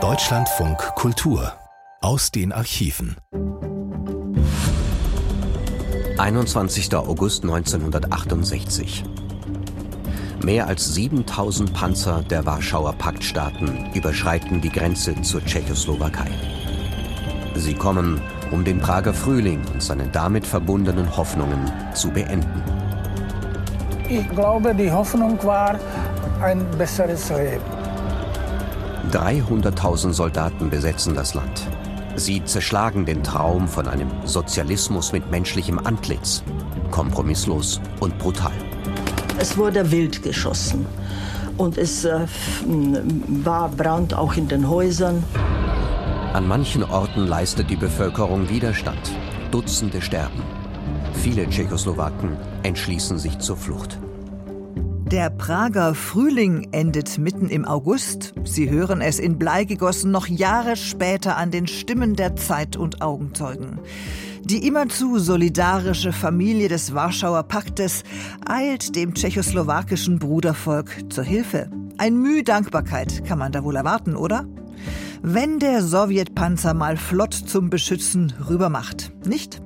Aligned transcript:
Deutschlandfunk 0.00 0.78
Kultur 0.94 1.52
aus 2.00 2.30
den 2.30 2.52
Archiven. 2.52 3.16
21. 6.16 6.94
August 6.94 7.42
1968. 7.42 9.02
Mehr 10.44 10.68
als 10.68 10.94
7000 10.94 11.74
Panzer 11.74 12.22
der 12.22 12.46
Warschauer 12.46 12.92
Paktstaaten 12.92 13.92
überschreiten 13.92 14.60
die 14.60 14.70
Grenze 14.70 15.20
zur 15.22 15.44
Tschechoslowakei. 15.44 16.30
Sie 17.56 17.74
kommen, 17.74 18.20
um 18.52 18.62
den 18.64 18.78
Prager 18.78 19.12
Frühling 19.12 19.60
und 19.72 19.82
seine 19.82 20.06
damit 20.06 20.46
verbundenen 20.46 21.16
Hoffnungen 21.16 21.68
zu 21.94 22.10
beenden. 22.10 22.62
Ich 24.08 24.28
glaube, 24.28 24.72
die 24.72 24.92
Hoffnung 24.92 25.42
war 25.42 25.80
ein 26.40 26.64
besseres 26.78 27.28
Leben. 27.30 27.77
300.000 29.10 30.12
Soldaten 30.12 30.70
besetzen 30.70 31.14
das 31.14 31.34
Land. 31.34 31.66
Sie 32.16 32.44
zerschlagen 32.44 33.06
den 33.06 33.22
Traum 33.22 33.68
von 33.68 33.86
einem 33.86 34.10
Sozialismus 34.24 35.12
mit 35.12 35.30
menschlichem 35.30 35.78
Antlitz. 35.78 36.42
Kompromisslos 36.90 37.80
und 38.00 38.18
brutal. 38.18 38.52
Es 39.38 39.56
wurde 39.56 39.90
wild 39.90 40.22
geschossen. 40.22 40.86
Und 41.56 41.78
es 41.78 42.04
äh, 42.04 42.26
war 43.44 43.68
Brand 43.68 44.14
auch 44.14 44.34
in 44.36 44.48
den 44.48 44.68
Häusern. 44.68 45.22
An 46.32 46.46
manchen 46.46 46.84
Orten 46.84 47.26
leistet 47.26 47.70
die 47.70 47.76
Bevölkerung 47.76 48.48
Widerstand. 48.48 49.12
Dutzende 49.50 50.02
sterben. 50.02 50.42
Viele 51.14 51.48
Tschechoslowaken 51.48 52.36
entschließen 52.62 53.18
sich 53.18 53.38
zur 53.38 53.56
Flucht. 53.56 53.98
Der 55.10 55.30
Prager 55.30 55.94
Frühling 55.94 56.68
endet 56.72 57.16
mitten 57.16 57.48
im 57.48 57.64
August. 57.64 58.34
Sie 58.44 58.68
hören 58.68 59.00
es 59.00 59.18
in 59.18 59.38
Blei 59.38 59.64
gegossen 59.64 60.10
noch 60.10 60.26
Jahre 60.26 60.76
später 60.76 61.38
an 61.38 61.50
den 61.50 61.66
Stimmen 61.66 62.14
der 62.14 62.36
Zeit- 62.36 62.76
und 62.76 63.00
Augenzeugen. 63.00 63.80
Die 64.44 64.66
immerzu 64.66 65.18
solidarische 65.18 66.12
Familie 66.12 66.68
des 66.68 66.92
Warschauer 66.92 67.44
Paktes 67.44 68.04
eilt 68.46 68.96
dem 68.96 69.14
tschechoslowakischen 69.14 70.18
Brudervolk 70.18 71.10
zur 71.10 71.24
Hilfe. 71.24 71.70
Ein 71.96 72.20
Mühe 72.20 72.44
Dankbarkeit 72.44 73.24
kann 73.24 73.38
man 73.38 73.50
da 73.50 73.64
wohl 73.64 73.76
erwarten, 73.76 74.14
oder? 74.14 74.44
Wenn 75.22 75.58
der 75.58 75.82
Sowjetpanzer 75.82 76.74
mal 76.74 76.98
flott 76.98 77.32
zum 77.32 77.70
Beschützen 77.70 78.34
rübermacht, 78.46 79.10
nicht? 79.26 79.62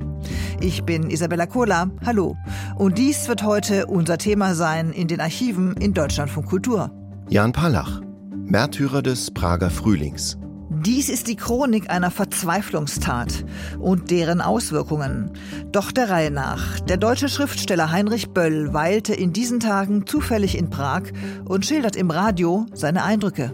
Ich 0.63 0.85
bin 0.85 1.11
Isabella 1.11 1.47
Kola. 1.47 1.91
Hallo. 2.07 2.37
Und 2.77 2.97
dies 2.97 3.27
wird 3.27 3.43
heute 3.43 3.87
unser 3.87 4.17
Thema 4.17 4.55
sein 4.55 4.93
in 4.93 5.09
den 5.09 5.21
Archiven 5.21 5.77
in 5.77 5.93
Deutschland 5.93 6.31
von 6.31 6.45
Kultur. 6.45 6.93
Jan 7.29 7.51
Palach, 7.53 8.01
Märtyrer 8.45 9.03
des 9.03 9.33
Prager 9.33 9.71
Frühlings. 9.71 10.39
Dies 10.71 11.09
ist 11.09 11.27
die 11.27 11.35
Chronik 11.35 11.91
einer 11.91 12.13
Verzweiflungstat 12.13 13.45
und 13.81 14.13
deren 14.13 14.41
Auswirkungen. 14.41 15.33
Doch 15.73 15.91
der 15.91 16.11
Reihe 16.11 16.31
nach. 16.31 16.79
Der 16.79 16.97
deutsche 16.97 17.29
Schriftsteller 17.29 17.91
Heinrich 17.91 18.31
Böll 18.31 18.73
weilte 18.73 19.15
in 19.15 19.33
diesen 19.33 19.59
Tagen 19.59 20.07
zufällig 20.07 20.57
in 20.57 20.71
Prag 20.71 21.03
und 21.45 21.67
schildert 21.67 21.97
im 21.97 22.13
Radio 22.13 22.67
seine 22.73 23.03
Eindrücke. 23.03 23.53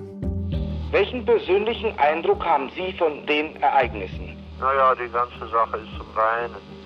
Welchen 0.91 1.25
persönlichen 1.25 1.99
Eindruck 1.99 2.45
haben 2.45 2.71
Sie 2.77 2.93
von 2.99 3.25
den 3.27 3.57
Ereignissen? 3.63 4.37
Naja, 4.61 4.95
die 4.95 5.11
ganze 5.11 5.51
Sache 5.51 5.79
ist 5.79 5.97
zum 5.97 6.07
Weinen. 6.15 6.78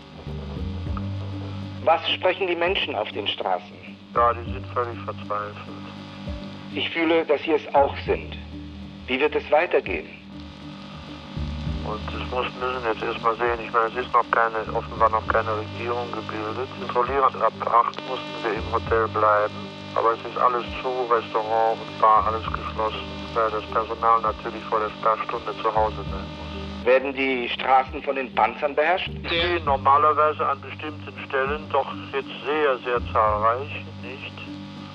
Was 1.85 2.09
sprechen 2.11 2.47
die 2.47 2.55
Menschen 2.55 2.95
auf 2.95 3.11
den 3.11 3.27
Straßen? 3.27 3.77
Ja, 4.15 4.33
die 4.35 4.53
sind 4.53 4.67
völlig 4.69 4.99
verzweifelt. 5.01 5.87
Ich 6.75 6.89
fühle, 6.91 7.25
dass 7.25 7.43
sie 7.43 7.53
es 7.53 7.75
auch 7.75 7.97
sind. 8.07 8.39
Wie 9.07 9.19
wird 9.19 9.35
es 9.35 9.51
weitergehen? 9.51 10.07
Und 11.85 12.01
das 12.07 12.31
muss, 12.31 12.47
müssen 12.61 12.87
jetzt 12.87 13.03
erstmal 13.03 13.37
sehen. 13.37 13.59
Ich 13.67 13.73
meine, 13.73 13.89
es 13.89 14.07
ist 14.07 14.13
noch 14.13 14.31
keine, 14.31 14.63
offenbar 14.73 15.11
noch 15.11 15.27
keine 15.27 15.51
Regierung 15.59 16.07
gebildet. 16.13 16.69
Kontrollierend 16.79 17.35
ab 17.43 17.53
8 17.61 18.09
mussten 18.09 18.45
wir 18.45 18.55
im 18.55 18.73
Hotel 18.73 19.09
bleiben. 19.09 19.55
Aber 19.95 20.13
es 20.13 20.21
ist 20.21 20.39
alles 20.39 20.65
zu, 20.81 20.89
Restaurant 21.13 21.79
und 21.81 22.01
Bar, 22.01 22.27
alles 22.27 22.45
geschlossen, 22.47 23.05
weil 23.35 23.51
das 23.51 23.65
Personal 23.73 24.21
natürlich 24.23 24.63
vor 24.65 24.79
der 24.79 24.91
Sperrstunde 24.91 25.53
zu 25.61 25.75
Hause 25.75 25.97
sein 25.97 26.27
muss. 26.39 26.52
Werden 26.85 27.15
die 27.15 27.49
Straßen 27.49 28.03
von 28.03 28.17
den 28.17 28.35
Panzern 28.35 28.75
beherrscht? 28.75 29.09
Die 29.09 29.61
normalerweise 29.65 30.45
an 30.47 30.61
bestimmten 30.61 31.15
Stellen, 31.27 31.63
doch 31.71 31.87
jetzt 32.13 32.29
sehr, 32.45 32.79
sehr 32.79 33.13
zahlreich, 33.13 33.85
nicht? 34.03 34.33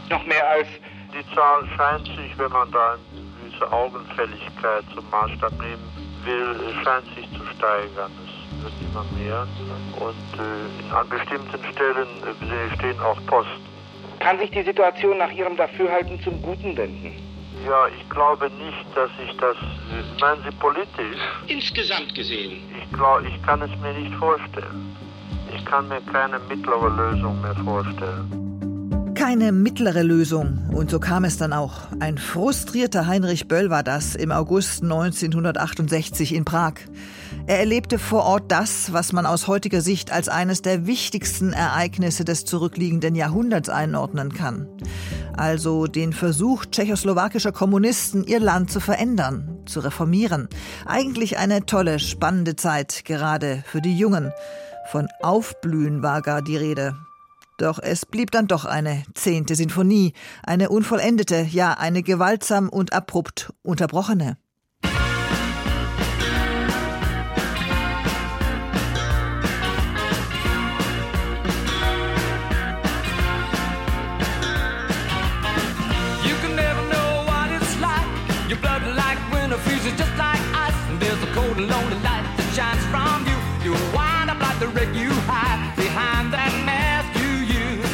Noch 0.10 0.26
mehr 0.26 0.48
als. 0.50 0.68
Die 1.14 1.34
Zahl 1.34 1.66
scheint 1.78 2.06
sich, 2.08 2.38
wenn 2.38 2.52
man 2.52 2.70
da 2.72 2.92
eine 2.92 3.50
gewisse 3.50 3.72
Augenfälligkeit 3.72 4.84
zum 4.94 5.10
Maßstab 5.10 5.54
nehmen 5.54 5.82
will, 6.26 6.84
scheint 6.84 7.06
sich 7.16 7.26
zu 7.32 7.46
steigern. 7.56 8.12
Es 8.58 8.64
wird 8.64 8.74
immer 8.82 9.06
mehr. 9.18 9.48
Und 10.00 10.40
äh, 10.40 10.94
an 10.94 11.08
bestimmten 11.08 11.64
Stellen 11.72 12.08
äh, 12.24 12.76
stehen 12.76 13.00
auch 13.00 13.18
Posten. 13.26 13.66
Kann 14.20 14.38
sich 14.40 14.52
die 14.52 14.64
Situation 14.64 15.18
nach 15.18 15.32
Ihrem 15.32 15.56
Dafürhalten 15.56 16.22
zum 16.22 16.42
Guten 16.42 16.76
wenden? 16.76 17.37
Ja, 17.68 17.88
ich 18.00 18.10
glaube 18.10 18.50
nicht, 18.52 18.86
dass 18.96 19.10
ich 19.22 19.36
das. 19.38 19.58
Meinen 20.22 20.42
Sie 20.44 20.56
politisch? 20.56 21.18
Insgesamt 21.48 22.16
gesehen. 22.16 22.62
Ich 22.82 22.94
glaube, 22.94 23.28
ich 23.28 23.44
kann 23.44 23.62
es 23.62 23.70
mir 23.82 23.94
nicht 23.94 24.16
vorstellen. 24.16 24.96
Ich 25.54 25.66
kann 25.66 25.90
mir 25.90 26.00
keine 26.02 26.40
mittlere 26.40 26.90
Lösung 26.90 27.42
mehr 27.42 27.56
vorstellen. 27.56 29.14
Keine 29.16 29.52
mittlere 29.52 30.04
Lösung. 30.04 30.70
Und 30.74 30.92
so 30.92 31.00
kam 31.00 31.26
es 31.26 31.38
dann 31.38 31.52
auch. 31.52 31.74
Ein 32.00 32.18
frustrierter 32.18 33.06
Heinrich 33.06 33.50
Böll 33.50 33.70
war 33.70 33.84
das 33.84 34.16
im 34.16 34.32
August 34.32 34.84
1968 34.84 36.34
in 36.36 36.46
Prag. 36.46 36.76
Er 37.48 37.60
erlebte 37.60 37.98
vor 37.98 38.24
Ort 38.24 38.52
das, 38.52 38.92
was 38.92 39.14
man 39.14 39.26
aus 39.26 39.48
heutiger 39.48 39.80
Sicht 39.80 40.12
als 40.12 40.28
eines 40.28 40.62
der 40.62 40.86
wichtigsten 40.86 41.54
Ereignisse 41.54 42.26
des 42.26 42.44
zurückliegenden 42.44 43.16
Jahrhunderts 43.16 43.70
einordnen 43.70 44.34
kann. 44.34 44.68
Also 45.38 45.88
den 45.88 46.12
Versuch 46.12 46.66
tschechoslowakischer 46.66 47.54
Kommunisten, 47.54 48.26
ihr 48.26 48.42
Land 48.42 48.70
zu 48.70 48.82
verändern, 48.82 49.60
zu 49.66 49.80
reformieren. 49.80 50.50
Eigentlich 50.86 51.38
eine 51.38 51.66
tolle, 51.66 52.00
spannende 52.00 52.58
Zeit, 52.58 53.06
gerade 53.06 53.64
für 53.66 53.82
die 53.82 53.98
Jungen. 53.98 54.34
Von 54.92 55.08
Aufblühen 55.22 56.04
war 56.04 56.22
gar 56.22 56.42
die 56.42 56.58
Rede. 56.58 56.98
Doch 57.58 57.80
es 57.82 58.06
blieb 58.06 58.32
dann 58.32 58.48
doch 58.48 58.66
eine 58.66 59.04
zehnte 59.14 59.56
Sinfonie, 59.56 60.12
eine 60.44 60.68
unvollendete, 60.68 61.48
ja 61.50 61.72
eine 61.72 62.04
gewaltsam 62.04 62.68
und 62.68 62.92
abrupt 62.92 63.54
unterbrochene. 63.64 64.38
A 81.58 81.62
lonely 81.62 81.98
light 82.06 82.26
that 82.38 82.48
shines 82.54 82.84
from 82.94 83.26
you. 83.26 83.38
You 83.66 83.74
wind 83.96 84.30
up 84.30 84.40
like 84.40 84.60
the 84.60 84.68
wreck 84.68 84.94
you 84.94 85.10
hide 85.26 85.74
behind 85.76 86.32
that 86.32 86.54
mask 86.70 87.10
you 87.18 87.32
use. 87.50 87.94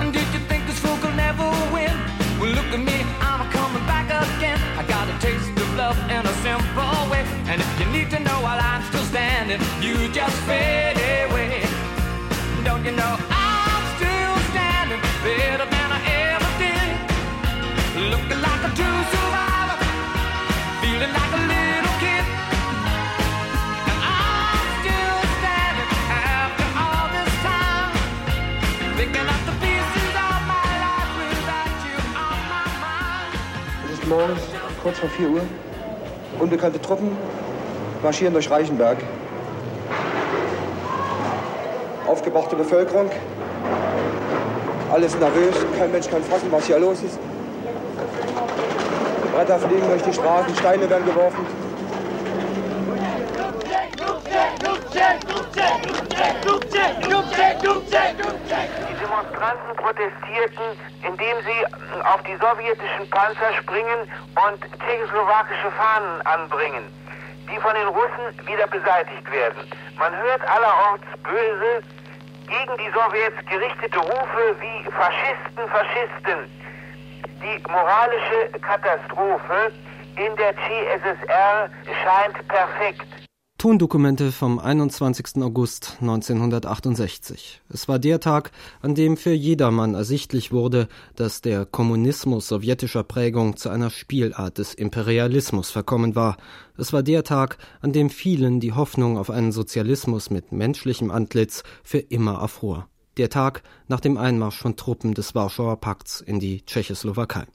And 0.00 0.08
did 0.12 0.26
you 0.32 0.40
think 0.48 0.66
this 0.66 0.78
fool 0.78 0.96
could 1.02 1.16
never 1.16 1.44
win? 1.74 1.92
Well, 2.40 2.52
look 2.56 2.70
at 2.72 2.80
me, 2.80 2.98
I'm 3.20 3.44
coming 3.52 3.84
back 3.84 4.08
again. 4.08 4.58
I 4.80 4.82
got 4.88 5.08
a 5.12 5.16
taste 5.20 5.50
of 5.50 5.68
love 5.76 5.98
in 6.08 6.24
a 6.24 6.34
simple 6.40 6.96
way. 7.12 7.24
And 7.52 7.60
if 7.60 7.70
you 7.80 7.86
need 7.92 8.08
to 8.16 8.20
know 8.20 8.38
while 8.40 8.60
I'm 8.60 8.82
still 8.88 9.04
standing, 9.04 9.60
you 9.84 10.08
just 10.08 10.36
fade 10.48 10.73
morgens 34.14 34.42
kurz 34.82 34.98
vor 34.98 35.08
4 35.08 35.28
Uhr. 35.28 35.40
Unbekannte 36.38 36.80
Truppen 36.80 37.16
marschieren 38.02 38.32
durch 38.32 38.48
Reichenberg. 38.48 38.98
Aufgebrachte 42.06 42.54
Bevölkerung. 42.54 43.10
Alles 44.92 45.18
nervös. 45.18 45.56
Kein 45.78 45.90
Mensch 45.90 46.08
kann 46.08 46.22
fassen, 46.22 46.46
was 46.50 46.66
hier 46.66 46.78
los 46.78 47.02
ist. 47.02 47.18
Bretter 49.34 49.58
fliegen 49.58 49.88
durch 49.88 50.02
die 50.02 50.12
Straßen, 50.12 50.54
Steine 50.54 50.88
werden 50.88 51.06
geworfen. 51.06 51.44
Die 57.62 58.93
Demonstranten 59.14 59.76
protestierten, 59.76 60.76
indem 61.06 61.36
sie 61.46 61.66
auf 62.02 62.20
die 62.24 62.34
sowjetischen 62.34 63.08
Panzer 63.10 63.54
springen 63.62 64.10
und 64.34 64.60
tschechoslowakische 64.80 65.70
Fahnen 65.70 66.20
anbringen, 66.22 66.90
die 67.48 67.60
von 67.60 67.74
den 67.74 67.86
Russen 67.86 68.34
wieder 68.44 68.66
beseitigt 68.66 69.30
werden. 69.30 69.70
Man 70.00 70.16
hört 70.16 70.42
allerorts 70.50 71.06
böse, 71.22 71.86
gegen 72.48 72.76
die 72.76 72.90
Sowjets 72.90 73.38
gerichtete 73.48 73.98
Rufe 73.98 74.56
wie 74.60 74.90
Faschisten, 74.90 75.68
Faschisten. 75.70 76.50
Die 77.40 77.62
moralische 77.70 78.50
Katastrophe 78.62 79.70
in 80.16 80.34
der 80.34 80.54
CSSR 80.56 81.70
scheint 82.02 82.48
perfekt. 82.48 83.23
Tondokumente 83.64 84.30
vom 84.30 84.58
21. 84.58 85.42
August 85.42 85.96
1968. 86.02 87.62
Es 87.70 87.88
war 87.88 87.98
der 87.98 88.20
Tag, 88.20 88.50
an 88.82 88.94
dem 88.94 89.16
für 89.16 89.32
jedermann 89.32 89.94
ersichtlich 89.94 90.52
wurde, 90.52 90.86
dass 91.16 91.40
der 91.40 91.64
Kommunismus 91.64 92.46
sowjetischer 92.46 93.04
Prägung 93.04 93.56
zu 93.56 93.70
einer 93.70 93.88
Spielart 93.88 94.58
des 94.58 94.74
Imperialismus 94.74 95.70
verkommen 95.70 96.14
war. 96.14 96.36
Es 96.76 96.92
war 96.92 97.02
der 97.02 97.24
Tag, 97.24 97.56
an 97.80 97.94
dem 97.94 98.10
vielen 98.10 98.60
die 98.60 98.72
Hoffnung 98.72 99.16
auf 99.16 99.30
einen 99.30 99.50
Sozialismus 99.50 100.28
mit 100.28 100.52
menschlichem 100.52 101.10
Antlitz 101.10 101.62
für 101.82 102.00
immer 102.00 102.40
erfror. 102.42 102.90
Der 103.16 103.30
Tag 103.30 103.62
nach 103.88 104.00
dem 104.00 104.18
Einmarsch 104.18 104.58
von 104.58 104.76
Truppen 104.76 105.14
des 105.14 105.34
Warschauer 105.34 105.80
Pakts 105.80 106.20
in 106.20 106.38
die 106.38 106.66
Tschechoslowakei. 106.66 107.46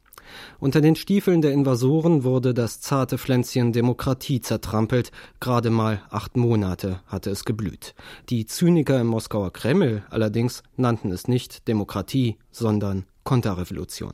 Unter 0.59 0.81
den 0.81 0.95
Stiefeln 0.95 1.41
der 1.41 1.51
Invasoren 1.51 2.23
wurde 2.23 2.53
das 2.53 2.81
zarte 2.81 3.17
Pflänzchen 3.17 3.73
Demokratie 3.73 4.41
zertrampelt, 4.41 5.11
gerade 5.39 5.69
mal 5.69 6.01
acht 6.09 6.37
Monate 6.37 7.01
hatte 7.07 7.29
es 7.29 7.45
geblüht. 7.45 7.95
Die 8.29 8.45
Zyniker 8.45 8.99
im 8.99 9.07
Moskauer 9.07 9.53
Kreml 9.53 10.03
allerdings 10.09 10.63
nannten 10.75 11.11
es 11.11 11.27
nicht 11.27 11.67
Demokratie, 11.67 12.37
sondern 12.51 13.05
Konterrevolution. 13.23 14.13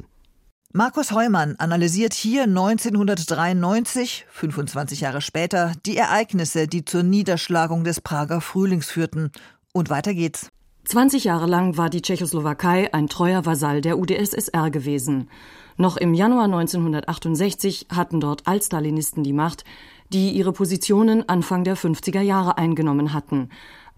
Markus 0.77 1.13
Heumann 1.13 1.55
analysiert 1.57 2.13
hier 2.13 2.43
1993, 2.43 4.25
25 4.29 4.99
Jahre 4.99 5.21
später, 5.21 5.71
die 5.85 5.95
Ereignisse, 5.95 6.67
die 6.67 6.83
zur 6.83 7.01
Niederschlagung 7.01 7.85
des 7.85 8.01
Prager 8.01 8.41
Frühlings 8.41 8.87
führten. 8.87 9.31
Und 9.71 9.89
weiter 9.89 10.13
geht's. 10.13 10.49
20 10.83 11.23
Jahre 11.23 11.45
lang 11.45 11.77
war 11.77 11.89
die 11.89 12.01
Tschechoslowakei 12.01 12.93
ein 12.93 13.07
treuer 13.07 13.45
Vasall 13.45 13.79
der 13.79 13.97
UdSSR 13.97 14.69
gewesen. 14.69 15.29
Noch 15.77 15.97
im 15.97 16.13
Januar 16.13 16.45
1968 16.45 17.87
hatten 17.89 18.21
dort 18.21 18.47
Altstalinisten 18.47 19.23
die 19.23 19.33
Macht, 19.33 19.65
die 20.13 20.31
ihre 20.31 20.53
Positionen 20.53 21.27
Anfang 21.27 21.63
der 21.63 21.75
50er 21.75 22.21
Jahre 22.21 22.57
eingenommen 22.57 23.11
hatten. 23.13 23.49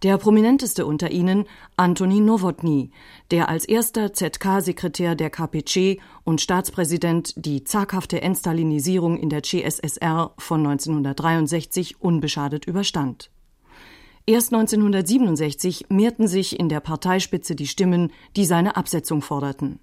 Der 0.04 0.18
prominenteste 0.18 0.86
unter 0.86 1.12
ihnen 1.12 1.46
Antoni 1.76 2.20
Nowotny, 2.20 2.92
der 3.32 3.50
als 3.50 3.66
erster 3.66 4.14
ZK-Sekretär 4.14 5.16
der 5.16 5.32
KPC 5.32 6.00
und 6.24 6.40
Staatspräsident 6.40 7.34
die 7.36 7.64
zaghafte 7.64 8.22
Entstalinisierung 8.22 9.18
in 9.18 9.30
der 9.30 9.42
CSSR 9.42 10.34
von 10.38 10.60
1963 10.60 12.00
unbeschadet 12.00 12.66
überstand. 12.66 13.32
Erst 14.28 14.54
1967 14.54 15.86
mehrten 15.90 16.28
sich 16.28 16.60
in 16.60 16.70
der 16.70 16.80
Parteispitze 16.80 17.56
die 17.56 17.66
Stimmen, 17.66 18.12
die 18.36 18.46
seine 18.46 18.76
Absetzung 18.76 19.22
forderten. 19.22 19.80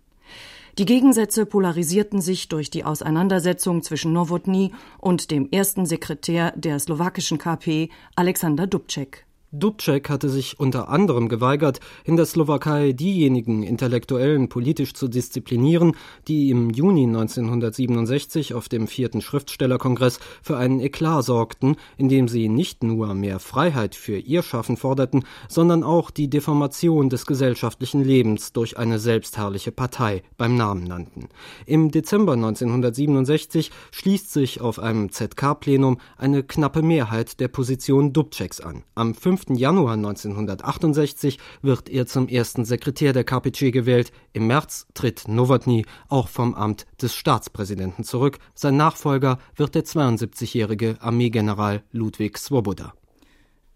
Die 0.77 0.87
Gegensätze 0.87 1.47
polarisierten 1.47 2.21
sich 2.21 2.49
durch 2.49 2.69
die 2.69 2.85
Auseinandersetzung 2.85 3.83
zwischen 3.85 4.13
Nowotny 4.13 4.73
und 4.99 5.31
dem 5.31 5.49
ersten 5.53 5.87
Sekretär 5.87 6.53
der 6.57 6.81
slowakischen 6.81 7.39
KP, 7.39 7.91
Alexander 8.17 8.67
Dubček. 8.67 9.25
Dubček 9.59 10.11
hatte 10.11 10.29
sich 10.29 10.59
unter 10.59 10.89
anderem 10.89 11.29
geweigert, 11.29 11.79
in 12.05 12.17
der 12.17 12.27
Slowakei 12.27 12.93
diejenigen 12.93 13.63
Intellektuellen 13.63 14.49
politisch 14.49 14.95
zu 14.95 15.07
disziplinieren, 15.07 15.97
die 16.27 16.51
im 16.51 16.71
Juni 16.71 17.05
1967 17.05 18.55
auf 18.55 18.69
dem 18.69 18.89
vierten 18.89 19.21
Schriftstellerkongress 19.21 20.19
für 20.43 20.57
einen 20.57 20.81
Eklat 20.81 21.25
sorgten, 21.25 21.77
indem 21.97 22.27
sie 22.27 22.49
nicht 22.49 22.83
nur 22.83 23.15
mehr 23.15 23.39
Freiheit 23.39 23.95
für 23.95 24.19
ihr 24.19 24.43
Schaffen 24.43 24.77
forderten, 24.77 25.25
sondern 25.49 25.85
auch 25.85 26.11
die 26.11 26.29
Deformation 26.29 27.09
des 27.09 27.25
gesellschaftlichen 27.25 28.03
Lebens 28.03 28.53
durch 28.53 28.77
eine 28.77 28.99
selbstherrliche 28.99 29.71
Partei 29.71 30.23
beim 30.37 30.57
Namen 30.57 30.83
nannten. 30.83 31.29
Im 31.65 31.93
Dezember 31.93 32.33
1967 32.33 33.71
schließt 33.93 34.33
sich 34.33 34.61
auf 34.61 34.81
einem 34.81 35.13
ZK-Plenum 35.13 35.99
eine 36.17 36.43
knappe 36.43 36.83
Mehrheit 36.83 37.39
der 37.39 37.49
Position 37.49 38.13
Dubčeks 38.13 38.61
an. 38.61 38.83
Am 38.97 39.15
5. 39.15 39.44
Januar 39.51 39.95
1968 39.95 41.39
wird 41.61 41.89
er 41.89 42.07
zum 42.07 42.29
ersten 42.29 42.65
Sekretär 42.65 43.13
der 43.13 43.25
KPC 43.25 43.73
gewählt. 43.73 44.13
Im 44.33 44.47
März 44.47 44.87
tritt 44.95 45.29
Nowotny 45.29 45.85
auch 46.09 46.29
vom 46.29 46.55
Amt 46.55 46.87
des 47.01 47.15
Staatspräsidenten 47.15 48.05
zurück. 48.05 48.39
Sein 48.55 48.77
Nachfolger 48.77 49.39
wird 49.57 49.75
der 49.75 49.85
72-jährige 49.85 50.97
Armeegeneral 51.01 51.83
Ludwig 51.93 52.39
Swoboda. 52.39 52.95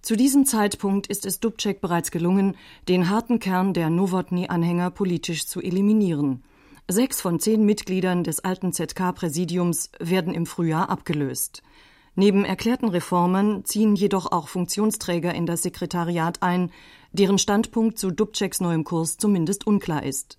Zu 0.00 0.16
diesem 0.16 0.46
Zeitpunkt 0.46 1.08
ist 1.08 1.26
es 1.26 1.40
Dubček 1.40 1.80
bereits 1.80 2.10
gelungen, 2.10 2.56
den 2.88 3.10
harten 3.10 3.40
Kern 3.40 3.74
der 3.74 3.90
Nowotny-Anhänger 3.90 4.90
politisch 4.90 5.46
zu 5.46 5.60
eliminieren. 5.60 6.44
Sechs 6.90 7.20
von 7.20 7.38
zehn 7.38 7.66
Mitgliedern 7.66 8.24
des 8.24 8.40
alten 8.40 8.72
ZK-Präsidiums 8.72 9.90
werden 9.98 10.32
im 10.32 10.46
Frühjahr 10.46 10.88
abgelöst. 10.88 11.62
Neben 12.18 12.44
erklärten 12.44 12.88
Reformen 12.88 13.64
ziehen 13.64 13.94
jedoch 13.94 14.32
auch 14.32 14.48
Funktionsträger 14.48 15.32
in 15.36 15.46
das 15.46 15.62
Sekretariat 15.62 16.42
ein, 16.42 16.72
deren 17.12 17.38
Standpunkt 17.38 17.96
zu 17.96 18.10
Dubčeks 18.10 18.60
neuem 18.60 18.82
Kurs 18.82 19.18
zumindest 19.18 19.68
unklar 19.68 20.02
ist. 20.02 20.36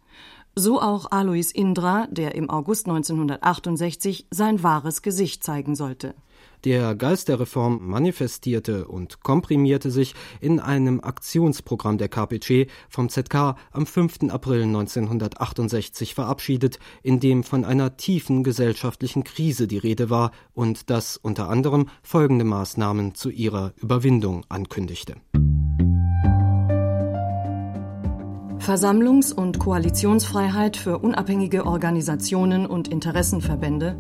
So 0.55 0.81
auch 0.81 1.09
Alois 1.09 1.51
Indra, 1.53 2.07
der 2.11 2.35
im 2.35 2.49
August 2.49 2.87
1968 2.87 4.27
sein 4.29 4.61
wahres 4.61 5.01
Gesicht 5.01 5.41
zeigen 5.41 5.73
sollte. 5.77 6.15
Der 6.65 6.93
Geist 6.95 7.29
der 7.29 7.39
Reform 7.39 7.79
manifestierte 7.87 8.87
und 8.87 9.23
komprimierte 9.23 9.91
sich 9.91 10.13
in 10.41 10.59
einem 10.59 10.99
Aktionsprogramm 10.99 11.97
der 11.97 12.09
KPC 12.09 12.69
vom 12.89 13.07
ZK 13.07 13.55
am 13.71 13.85
5. 13.85 14.29
April 14.29 14.63
1968 14.63 16.15
verabschiedet, 16.15 16.79
in 17.01 17.19
dem 17.19 17.43
von 17.43 17.63
einer 17.63 17.95
tiefen 17.95 18.43
gesellschaftlichen 18.43 19.23
Krise 19.23 19.67
die 19.67 19.77
Rede 19.77 20.09
war 20.09 20.31
und 20.53 20.89
das 20.89 21.15
unter 21.15 21.49
anderem 21.49 21.87
folgende 22.03 22.45
Maßnahmen 22.45 23.15
zu 23.15 23.29
ihrer 23.29 23.73
Überwindung 23.77 24.45
ankündigte. 24.49 25.15
Versammlungs- 28.69 29.33
und 29.33 29.57
Koalitionsfreiheit 29.57 30.77
für 30.77 30.99
unabhängige 30.99 31.65
Organisationen 31.65 32.67
und 32.67 32.87
Interessenverbände, 32.87 33.97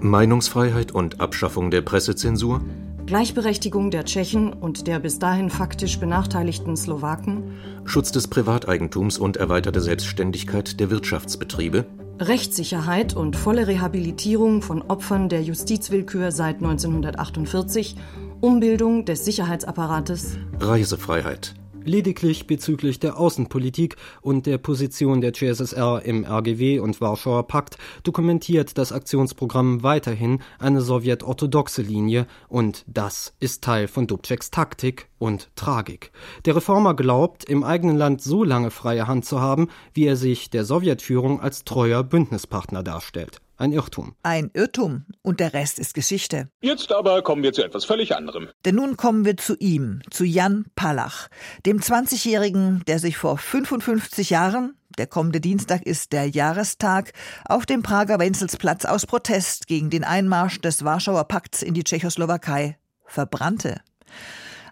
Meinungsfreiheit 0.00 0.90
und 0.90 1.20
Abschaffung 1.20 1.70
der 1.70 1.82
Pressezensur, 1.82 2.60
Gleichberechtigung 3.06 3.92
der 3.92 4.06
Tschechen 4.06 4.52
und 4.52 4.88
der 4.88 4.98
bis 4.98 5.20
dahin 5.20 5.50
faktisch 5.50 6.00
benachteiligten 6.00 6.76
Slowaken, 6.76 7.52
Schutz 7.84 8.10
des 8.10 8.26
Privateigentums 8.26 9.18
und 9.18 9.36
erweiterte 9.36 9.80
Selbstständigkeit 9.80 10.80
der 10.80 10.90
Wirtschaftsbetriebe, 10.90 11.86
Rechtssicherheit 12.18 13.14
und 13.14 13.36
volle 13.36 13.68
Rehabilitierung 13.68 14.62
von 14.62 14.82
Opfern 14.82 15.28
der 15.28 15.42
Justizwillkür 15.44 16.32
seit 16.32 16.56
1948, 16.56 17.94
Umbildung 18.40 19.04
des 19.04 19.24
Sicherheitsapparates, 19.24 20.38
Reisefreiheit, 20.58 21.54
Lediglich 21.88 22.46
bezüglich 22.46 23.00
der 23.00 23.18
Außenpolitik 23.18 23.96
und 24.20 24.44
der 24.44 24.58
Position 24.58 25.22
der 25.22 25.32
CSSR 25.32 26.02
im 26.04 26.22
RGW 26.22 26.80
und 26.80 27.00
Warschauer 27.00 27.48
Pakt 27.48 27.78
dokumentiert 28.02 28.76
das 28.76 28.92
Aktionsprogramm 28.92 29.82
weiterhin 29.82 30.42
eine 30.58 30.82
sowjetorthodoxe 30.82 31.80
Linie 31.80 32.26
und 32.46 32.84
das 32.86 33.32
ist 33.40 33.64
Teil 33.64 33.88
von 33.88 34.06
Dubčeks 34.06 34.50
Taktik 34.50 35.08
und 35.18 35.48
Tragik. 35.56 36.12
Der 36.44 36.56
Reformer 36.56 36.92
glaubt, 36.92 37.44
im 37.44 37.64
eigenen 37.64 37.96
Land 37.96 38.20
so 38.20 38.44
lange 38.44 38.70
freie 38.70 39.06
Hand 39.06 39.24
zu 39.24 39.40
haben, 39.40 39.68
wie 39.94 40.04
er 40.04 40.16
sich 40.16 40.50
der 40.50 40.66
Sowjetführung 40.66 41.40
als 41.40 41.64
treuer 41.64 42.04
Bündnispartner 42.04 42.82
darstellt. 42.82 43.40
Ein 43.58 43.72
Irrtum. 43.72 44.14
Ein 44.22 44.50
Irrtum. 44.54 45.04
Und 45.22 45.40
der 45.40 45.52
Rest 45.52 45.80
ist 45.80 45.92
Geschichte. 45.92 46.48
Jetzt 46.60 46.92
aber 46.92 47.22
kommen 47.22 47.42
wir 47.42 47.52
zu 47.52 47.64
etwas 47.64 47.84
völlig 47.84 48.14
anderem. 48.14 48.48
Denn 48.64 48.76
nun 48.76 48.96
kommen 48.96 49.24
wir 49.24 49.36
zu 49.36 49.56
ihm, 49.58 50.00
zu 50.10 50.24
Jan 50.24 50.66
Palach, 50.76 51.26
dem 51.66 51.80
20-Jährigen, 51.80 52.84
der 52.86 53.00
sich 53.00 53.16
vor 53.16 53.36
55 53.36 54.30
Jahren, 54.30 54.76
der 54.96 55.08
kommende 55.08 55.40
Dienstag 55.40 55.84
ist 55.84 56.12
der 56.12 56.28
Jahrestag, 56.28 57.12
auf 57.44 57.66
dem 57.66 57.82
Prager 57.82 58.20
Wenzelsplatz 58.20 58.84
aus 58.84 59.06
Protest 59.06 59.66
gegen 59.66 59.90
den 59.90 60.04
Einmarsch 60.04 60.60
des 60.60 60.84
Warschauer 60.84 61.24
Pakts 61.24 61.62
in 61.62 61.74
die 61.74 61.84
Tschechoslowakei 61.84 62.78
verbrannte. 63.06 63.80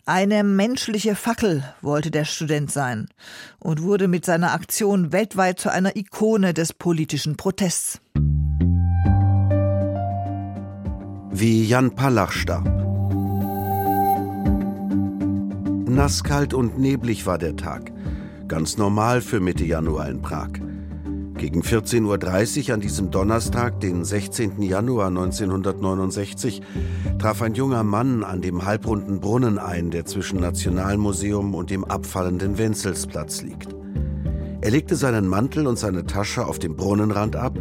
Eine 0.05 0.45
menschliche 0.45 1.16
Fackel 1.16 1.64
wollte 1.83 2.12
der 2.12 2.25
Student 2.25 2.71
sein 2.71 3.09
und 3.59 3.83
wurde 3.83 4.07
mit 4.07 4.25
seiner 4.25 4.52
Aktion 4.52 5.11
weltweit 5.11 5.59
zu 5.59 5.73
einer 5.73 5.97
Ikone 5.97 6.55
des 6.55 6.73
politischen 6.73 7.37
Protests. 7.37 8.00
Wie 11.38 11.66
Jan 11.66 11.90
Palach 11.90 12.33
starb. 12.33 12.64
Nasskalt 15.87 16.55
und 16.55 16.78
neblig 16.78 17.26
war 17.26 17.37
der 17.37 17.57
Tag. 17.57 17.93
Ganz 18.49 18.78
normal 18.78 19.21
für 19.21 19.38
Mitte 19.38 19.66
Januar 19.66 20.09
in 20.09 20.23
Prag. 20.23 20.49
Gegen 21.37 21.61
14.30 21.61 22.69
Uhr 22.69 22.75
an 22.75 22.81
diesem 22.81 23.11
Donnerstag, 23.11 23.81
den 23.81 24.02
16. 24.07 24.62
Januar 24.62 25.09
1969, 25.09 26.62
traf 27.19 27.43
ein 27.43 27.52
junger 27.52 27.85
Mann 27.85 28.25
an 28.25 28.40
dem 28.40 28.64
halbrunden 28.64 29.21
Brunnen 29.21 29.59
ein, 29.59 29.90
der 29.90 30.07
zwischen 30.07 30.40
Nationalmuseum 30.40 31.55
und 31.55 31.69
dem 31.69 31.85
abfallenden 31.85 32.57
Wenzelsplatz 32.57 33.43
liegt. 33.43 33.76
Er 34.62 34.71
legte 34.71 34.97
seinen 34.97 35.28
Mantel 35.28 35.66
und 35.66 35.78
seine 35.78 36.07
Tasche 36.07 36.47
auf 36.47 36.59
dem 36.59 36.76
Brunnenrand 36.76 37.37
ab, 37.37 37.59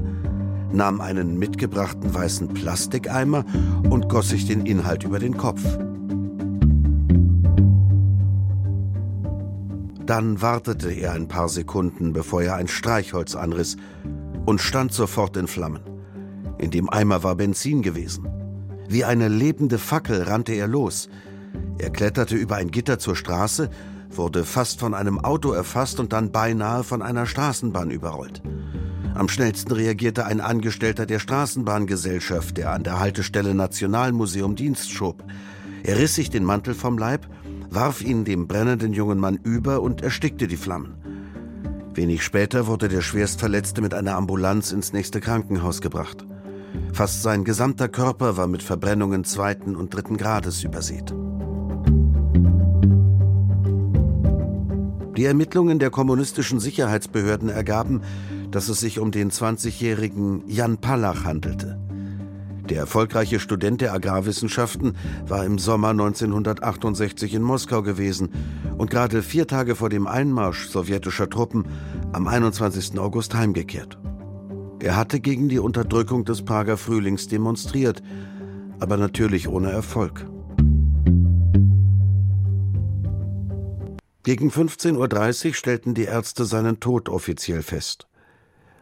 nahm 0.76 1.02
einen 1.02 1.40
mitgebrachten 1.40 2.14
weißen 2.14 2.50
Plastikeimer 2.50 3.46
und 3.90 4.10
goss 4.10 4.30
sich 4.30 4.46
den 4.46 4.66
Inhalt 4.66 5.04
über 5.04 5.20
den 5.20 5.38
Kopf. 5.38 5.62
Dann 10.06 10.42
wartete 10.42 10.92
er 10.92 11.14
ein 11.14 11.28
paar 11.28 11.50
Sekunden, 11.50 12.14
bevor 12.14 12.44
er 12.44 12.56
ein 12.56 12.68
Streichholz 12.68 13.36
anriss 13.36 13.76
und 14.46 14.62
stand 14.62 14.94
sofort 14.94 15.36
in 15.36 15.48
Flammen. 15.48 15.82
In 16.60 16.70
dem 16.70 16.90
Eimer 16.90 17.24
war 17.24 17.36
Benzin 17.36 17.82
gewesen. 17.82 18.28
Wie 18.88 19.04
eine 19.04 19.30
lebende 19.30 19.80
Fackel 19.80 20.22
rannte 20.24 20.54
er 20.54 20.68
los. 20.68 21.10
Er 21.80 21.90
kletterte 21.90 22.36
über 22.36 22.58
ein 22.58 22.70
Gitter 22.70 23.00
zur 23.00 23.16
Straße, 23.16 23.70
wurde 24.12 24.46
fast 24.46 24.80
von 24.80 24.94
einem 24.94 25.20
Auto 25.20 25.52
erfasst 25.52 26.00
und 26.00 26.14
dann 26.14 26.32
beinahe 26.32 26.84
von 26.84 27.02
einer 27.02 27.26
Straßenbahn 27.26 27.90
überrollt. 27.90 28.44
Am 29.16 29.28
schnellsten 29.30 29.72
reagierte 29.72 30.26
ein 30.26 30.42
Angestellter 30.42 31.06
der 31.06 31.20
Straßenbahngesellschaft, 31.20 32.58
der 32.58 32.72
an 32.72 32.84
der 32.84 33.00
Haltestelle 33.00 33.56
Nationalmuseum 33.56 34.56
Dienst 34.56 34.92
schob. 34.92 35.24
Er 35.84 35.98
riss 35.98 36.16
sich 36.16 36.30
den 36.30 36.44
Mantel 36.44 36.74
vom 36.74 36.98
Leib 36.98 37.28
warf 37.76 38.02
ihn 38.02 38.24
dem 38.24 38.48
brennenden 38.48 38.94
jungen 38.94 39.20
Mann 39.20 39.38
über 39.44 39.82
und 39.82 40.02
erstickte 40.02 40.48
die 40.48 40.58
Flammen. 40.58 40.96
Wenig 41.94 42.24
später 42.24 42.68
wurde 42.68 42.88
der 42.88 43.02
Schwerstverletzte 43.02 43.82
mit 43.82 43.94
einer 43.94 44.16
Ambulanz 44.16 44.72
ins 44.72 44.94
nächste 44.94 45.20
Krankenhaus 45.20 45.82
gebracht. 45.82 46.26
Fast 46.94 47.22
sein 47.22 47.44
gesamter 47.44 47.88
Körper 47.88 48.38
war 48.38 48.48
mit 48.48 48.64
Verbrennungen 48.64 49.24
zweiten 49.24 49.76
und 49.76 49.94
dritten 49.94 50.18
Grades 50.18 50.64
übersät. 50.64 51.14
Die 55.16 55.24
Ermittlungen 55.24 55.80
der 55.80 55.90
kommunistischen 55.90 56.60
Sicherheitsbehörden 56.60 57.48
ergaben, 57.48 58.02
dass 58.56 58.70
es 58.70 58.80
sich 58.80 59.00
um 59.00 59.12
den 59.12 59.32
20-jährigen 59.32 60.48
Jan 60.48 60.78
Palach 60.78 61.26
handelte. 61.26 61.78
Der 62.70 62.78
erfolgreiche 62.78 63.42
Student 63.42 63.82
der 63.82 63.94
Agrarwissenschaften 63.94 64.96
war 65.28 65.44
im 65.44 65.60
Sommer 65.60 65.90
1968 65.90 67.34
in 67.34 67.42
Moskau 67.42 67.84
gewesen 67.84 68.30
und 68.78 68.90
gerade 68.90 69.24
vier 69.24 69.46
Tage 69.46 69.76
vor 69.76 69.90
dem 69.90 70.08
Einmarsch 70.08 70.70
sowjetischer 70.70 71.30
Truppen 71.30 71.66
am 72.14 72.30
21. 72.30 72.98
August 72.98 73.36
heimgekehrt. 73.36 74.00
Er 74.80 74.96
hatte 74.96 75.20
gegen 75.20 75.50
die 75.50 75.60
Unterdrückung 75.60 76.24
des 76.24 76.46
Prager 76.46 76.78
Frühlings 76.78 77.28
demonstriert, 77.28 78.02
aber 78.80 78.96
natürlich 78.96 79.50
ohne 79.50 79.70
Erfolg. 79.70 80.26
Gegen 84.24 84.50
15.30 84.50 85.48
Uhr 85.48 85.54
stellten 85.54 85.94
die 85.94 86.06
Ärzte 86.06 86.46
seinen 86.46 86.80
Tod 86.80 87.10
offiziell 87.10 87.62
fest. 87.62 88.08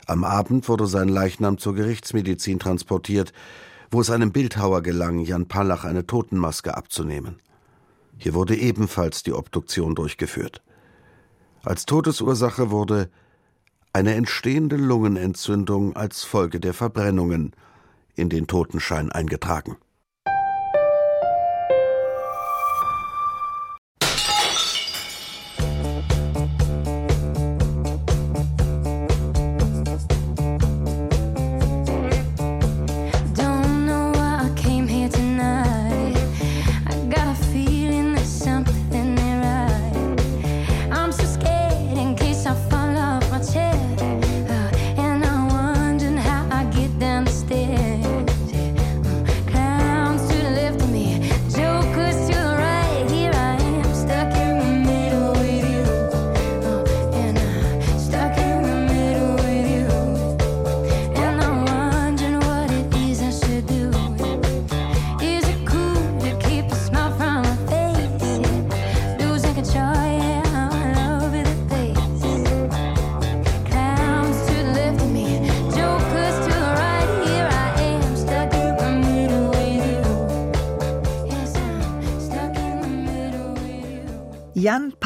Am 0.05 0.23
Abend 0.23 0.67
wurde 0.67 0.87
sein 0.87 1.07
Leichnam 1.07 1.57
zur 1.57 1.75
Gerichtsmedizin 1.75 2.59
transportiert, 2.59 3.33
wo 3.89 4.01
es 4.01 4.09
einem 4.09 4.31
Bildhauer 4.31 4.81
gelang, 4.81 5.19
Jan 5.19 5.47
Palach 5.47 5.85
eine 5.85 6.05
Totenmaske 6.05 6.75
abzunehmen. 6.75 7.39
Hier 8.17 8.33
wurde 8.33 8.55
ebenfalls 8.55 9.23
die 9.23 9.33
Obduktion 9.33 9.95
durchgeführt. 9.95 10.61
Als 11.63 11.85
Todesursache 11.85 12.71
wurde 12.71 13.09
eine 13.93 14.15
entstehende 14.15 14.75
Lungenentzündung 14.75 15.95
als 15.95 16.23
Folge 16.23 16.59
der 16.59 16.73
Verbrennungen 16.73 17.53
in 18.15 18.29
den 18.29 18.47
Totenschein 18.47 19.11
eingetragen. 19.11 19.77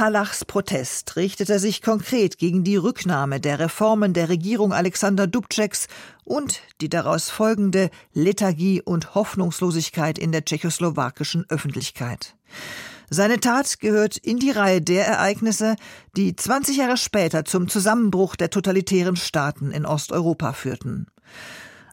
Jan 0.07 0.13
Palachs 0.13 0.45
Protest 0.45 1.17
richtete 1.17 1.59
sich 1.59 1.81
konkret 1.81 2.37
gegen 2.37 2.63
die 2.63 2.77
Rücknahme 2.77 3.41
der 3.41 3.59
Reformen 3.59 4.13
der 4.13 4.29
Regierung 4.29 4.71
Alexander 4.71 5.27
Dubčeks 5.27 5.87
und 6.23 6.61
die 6.79 6.87
daraus 6.87 7.29
folgende 7.29 7.89
Lethargie 8.13 8.81
und 8.81 9.15
Hoffnungslosigkeit 9.15 10.17
in 10.17 10.31
der 10.31 10.45
tschechoslowakischen 10.45 11.45
Öffentlichkeit. 11.49 12.37
Seine 13.09 13.41
Tat 13.41 13.81
gehört 13.81 14.15
in 14.15 14.39
die 14.39 14.51
Reihe 14.51 14.81
der 14.81 15.05
Ereignisse, 15.05 15.75
die 16.15 16.33
20 16.33 16.77
Jahre 16.77 16.95
später 16.95 17.43
zum 17.43 17.67
Zusammenbruch 17.67 18.37
der 18.37 18.49
totalitären 18.49 19.17
Staaten 19.17 19.71
in 19.71 19.85
Osteuropa 19.85 20.53
führten. 20.53 21.07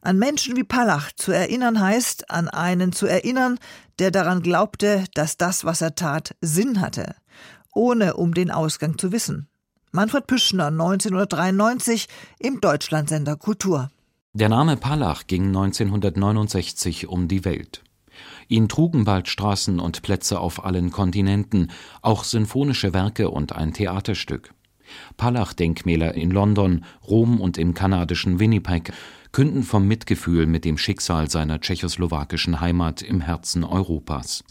An 0.03 0.21
Menschen 0.21 0.57
wie 0.57 0.63
Palach 0.63 1.11
zu 1.17 1.33
erinnern 1.33 1.81
heißt, 1.81 2.31
an 2.31 2.49
einen 2.49 2.93
zu 2.93 3.07
erinnern, 3.07 3.59
der 3.99 4.13
daran 4.13 4.41
glaubte, 4.41 5.05
dass 5.15 5.37
das, 5.37 5.65
was 5.65 5.81
er 5.81 5.97
tat, 5.97 6.37
Sinn 6.41 6.81
hatte 6.81 7.17
ohne 7.75 8.15
um 8.15 8.35
den 8.35 8.51
Ausgang 8.51 8.99
zu 8.99 9.13
wissen. 9.13 9.49
Manfred 9.93 10.27
Püschner 10.27 10.69
1993 10.69 12.09
im 12.39 12.61
Deutschlandsender 12.61 13.37
Kultur. 13.37 13.91
Der 14.33 14.49
Name 14.49 14.77
Palach 14.77 15.29
ging 15.29 15.47
1969 15.47 17.07
um 17.07 17.29
die 17.29 17.45
Welt. 17.45 17.85
Ihn 18.49 18.69
trugen 18.69 19.05
bald 19.05 19.29
Straßen 19.29 19.79
und 19.79 20.03
Plätze 20.03 20.41
auf 20.41 20.65
allen 20.65 20.91
Kontinenten, 20.91 21.71
auch 22.03 22.25
sinfonische 22.25 22.93
Werke 22.93 23.31
und 23.31 23.53
ein 23.53 23.73
Theaterstück. 23.73 24.53
Palach-Denkmäler 25.17 26.15
in 26.15 26.31
London, 26.31 26.85
Rom 27.07 27.41
und 27.41 27.59
im 27.59 27.75
kanadischen 27.75 28.39
Winnipeg 28.39 28.93
künden 29.33 29.63
vom 29.63 29.87
Mitgefühl 29.87 30.47
mit 30.47 30.65
dem 30.65 30.79
Schicksal 30.79 31.31
seiner 31.31 31.61
tschechoslowakischen 31.61 32.61
Heimat 32.61 33.03
im 33.03 33.21
Herzen 33.21 33.65
Europas. 33.65 34.45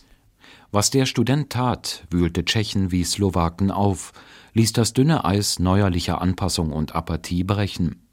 Was 0.73 0.89
der 0.89 1.05
Student 1.05 1.51
tat, 1.51 2.03
wühlte 2.09 2.45
Tschechen 2.45 2.91
wie 2.91 3.03
Slowaken 3.03 3.69
auf, 3.69 4.11
ließ 4.55 4.73
das 4.73 4.91
dünne 4.91 5.23
Eis 5.23 5.59
neuerlicher 5.59 6.19
Anpassung 6.19 6.71
und 6.73 6.95
Apathie 6.95 7.43
brechen. 7.43 8.07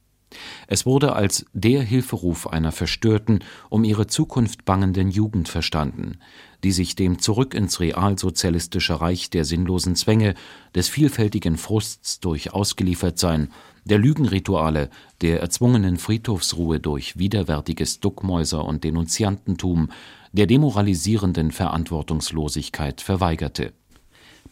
Es 0.67 0.85
wurde 0.85 1.15
als 1.15 1.47
der 1.55 1.81
Hilferuf 1.81 2.47
einer 2.47 2.71
verstörten, 2.71 3.39
um 3.71 3.83
ihre 3.83 4.09
Zukunft 4.09 4.67
bangenden 4.67 5.11
Jugend 5.11 5.49
verstanden, 5.49 6.19
die 6.63 6.73
sich 6.73 6.95
dem 6.95 7.19
Zurück 7.19 7.55
ins 7.55 7.81
realsozialistische 7.81 9.01
Reich 9.01 9.31
der 9.31 9.47
sinnlosen 9.47 9.97
Zwänge, 9.97 10.35
des 10.75 10.91
vielfältigen 10.91 11.57
Frusts 11.57 12.21
durch 12.21 12.53
Ausgeliefertsein, 12.53 13.49
der 13.87 13.97
Lügenrituale, 13.97 14.91
der 15.23 15.41
erzwungenen 15.41 15.97
Friedhofsruhe 15.97 16.79
durch 16.79 17.19
widerwärtiges 17.19 18.01
Duckmäuser 18.01 18.67
und 18.67 18.85
Denunziantentum, 18.85 19.89
der 20.33 20.47
demoralisierenden 20.47 21.51
Verantwortungslosigkeit 21.51 23.01
verweigerte. 23.01 23.73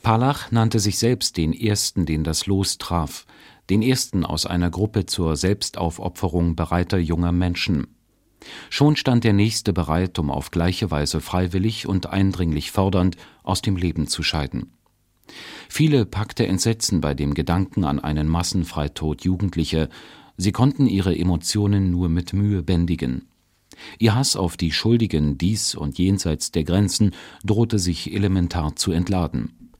Palach 0.02 0.50
nannte 0.50 0.80
sich 0.80 0.98
selbst 0.98 1.36
den 1.36 1.52
Ersten, 1.52 2.06
den 2.06 2.24
das 2.24 2.46
Los 2.46 2.78
traf, 2.78 3.26
den 3.70 3.82
Ersten 3.82 4.24
aus 4.24 4.46
einer 4.46 4.70
Gruppe 4.70 5.06
zur 5.06 5.36
Selbstaufopferung 5.36 6.56
bereiter 6.56 6.98
junger 6.98 7.32
Menschen. 7.32 7.88
Schon 8.70 8.96
stand 8.96 9.24
der 9.24 9.32
Nächste 9.32 9.72
bereit, 9.72 10.18
um 10.18 10.30
auf 10.30 10.50
gleiche 10.50 10.90
Weise 10.90 11.20
freiwillig 11.20 11.86
und 11.86 12.06
eindringlich 12.06 12.70
fordernd 12.70 13.16
aus 13.42 13.62
dem 13.62 13.76
Leben 13.76 14.06
zu 14.06 14.22
scheiden. 14.22 14.72
Viele 15.68 16.06
packte 16.06 16.46
Entsetzen 16.46 17.00
bei 17.00 17.14
dem 17.14 17.34
Gedanken 17.34 17.84
an 17.84 17.98
einen 17.98 18.28
Massenfreitod 18.28 19.24
Jugendlicher, 19.24 19.88
sie 20.36 20.52
konnten 20.52 20.86
ihre 20.86 21.16
Emotionen 21.16 21.90
nur 21.90 22.08
mit 22.08 22.32
Mühe 22.32 22.62
bändigen. 22.62 23.28
Ihr 23.98 24.14
Hass 24.14 24.36
auf 24.36 24.56
die 24.56 24.72
Schuldigen 24.72 25.38
dies 25.38 25.74
und 25.74 25.98
jenseits 25.98 26.50
der 26.50 26.64
Grenzen 26.64 27.12
drohte 27.44 27.78
sich 27.78 28.12
elementar 28.12 28.76
zu 28.76 28.92
entladen. 28.92 29.70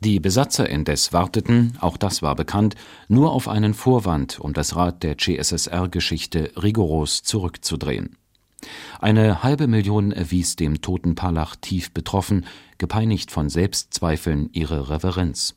Die 0.00 0.20
Besatzer 0.20 0.68
indes 0.68 1.12
warteten, 1.12 1.76
auch 1.80 1.96
das 1.96 2.22
war 2.22 2.36
bekannt, 2.36 2.76
nur 3.08 3.32
auf 3.32 3.48
einen 3.48 3.74
Vorwand, 3.74 4.38
um 4.38 4.52
das 4.52 4.76
Rad 4.76 5.02
der 5.02 5.18
CSSR-Geschichte 5.18 6.52
rigoros 6.56 7.24
zurückzudrehen. 7.24 8.16
Eine 9.00 9.42
halbe 9.42 9.66
Million 9.66 10.12
erwies 10.12 10.56
dem 10.56 10.80
toten 10.82 11.14
Palach 11.16 11.56
tief 11.56 11.92
betroffen, 11.92 12.46
gepeinigt 12.78 13.30
von 13.30 13.48
Selbstzweifeln, 13.48 14.50
ihre 14.52 14.90
Reverenz. 14.90 15.56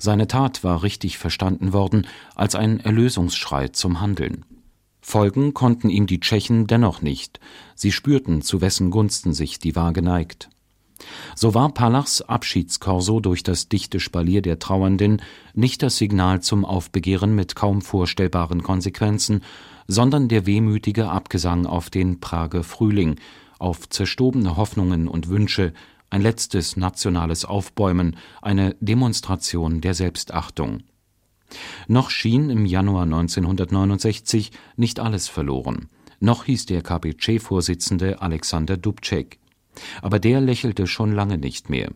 Seine 0.00 0.26
Tat 0.26 0.64
war 0.64 0.82
richtig 0.82 1.18
verstanden 1.18 1.72
worden 1.72 2.06
als 2.34 2.56
ein 2.56 2.80
Erlösungsschrei 2.80 3.68
zum 3.68 4.00
Handeln. 4.00 4.44
Folgen 5.00 5.54
konnten 5.54 5.90
ihm 5.90 6.06
die 6.06 6.20
Tschechen 6.20 6.66
dennoch 6.66 7.02
nicht, 7.02 7.40
sie 7.74 7.92
spürten, 7.92 8.42
zu 8.42 8.60
wessen 8.60 8.90
Gunsten 8.90 9.32
sich 9.32 9.58
die 9.58 9.76
Waage 9.76 10.02
neigt. 10.02 10.50
So 11.34 11.54
war 11.54 11.72
Palachs 11.72 12.20
Abschiedskorso 12.22 13.20
durch 13.20 13.42
das 13.42 13.68
dichte 13.68 14.00
Spalier 14.00 14.42
der 14.42 14.58
Trauernden 14.58 15.22
nicht 15.54 15.82
das 15.82 15.96
Signal 15.96 16.40
zum 16.40 16.64
Aufbegehren 16.64 17.34
mit 17.34 17.56
kaum 17.56 17.80
vorstellbaren 17.80 18.62
Konsequenzen, 18.62 19.42
sondern 19.88 20.28
der 20.28 20.46
wehmütige 20.46 21.08
Abgesang 21.08 21.66
auf 21.66 21.90
den 21.90 22.20
Prager 22.20 22.62
Frühling, 22.62 23.16
auf 23.58 23.88
zerstobene 23.88 24.56
Hoffnungen 24.56 25.08
und 25.08 25.28
Wünsche, 25.28 25.72
ein 26.10 26.22
letztes 26.22 26.76
nationales 26.76 27.44
Aufbäumen, 27.44 28.16
eine 28.42 28.76
Demonstration 28.80 29.80
der 29.80 29.94
Selbstachtung. 29.94 30.82
Noch 31.88 32.10
schien 32.10 32.50
im 32.50 32.66
Januar 32.66 33.04
1969 33.04 34.52
nicht 34.76 35.00
alles 35.00 35.28
verloren. 35.28 35.88
Noch 36.20 36.44
hieß 36.44 36.66
der 36.66 36.82
KPC-Vorsitzende 36.82 38.20
Alexander 38.20 38.76
Dubček. 38.76 39.38
Aber 40.02 40.18
der 40.18 40.40
lächelte 40.40 40.86
schon 40.86 41.12
lange 41.12 41.38
nicht 41.38 41.70
mehr. 41.70 41.90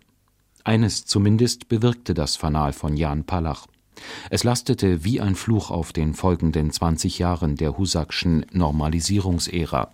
Eines 0.64 1.04
zumindest 1.04 1.68
bewirkte 1.68 2.14
das 2.14 2.36
Fanal 2.36 2.72
von 2.72 2.96
Jan 2.96 3.24
Palach. 3.24 3.66
Es 4.30 4.44
lastete 4.44 5.04
wie 5.04 5.20
ein 5.20 5.34
Fluch 5.34 5.70
auf 5.70 5.92
den 5.92 6.14
folgenden 6.14 6.70
20 6.70 7.18
Jahren 7.18 7.56
der 7.56 7.76
Husakschen 7.76 8.46
Normalisierungsära. 8.50 9.92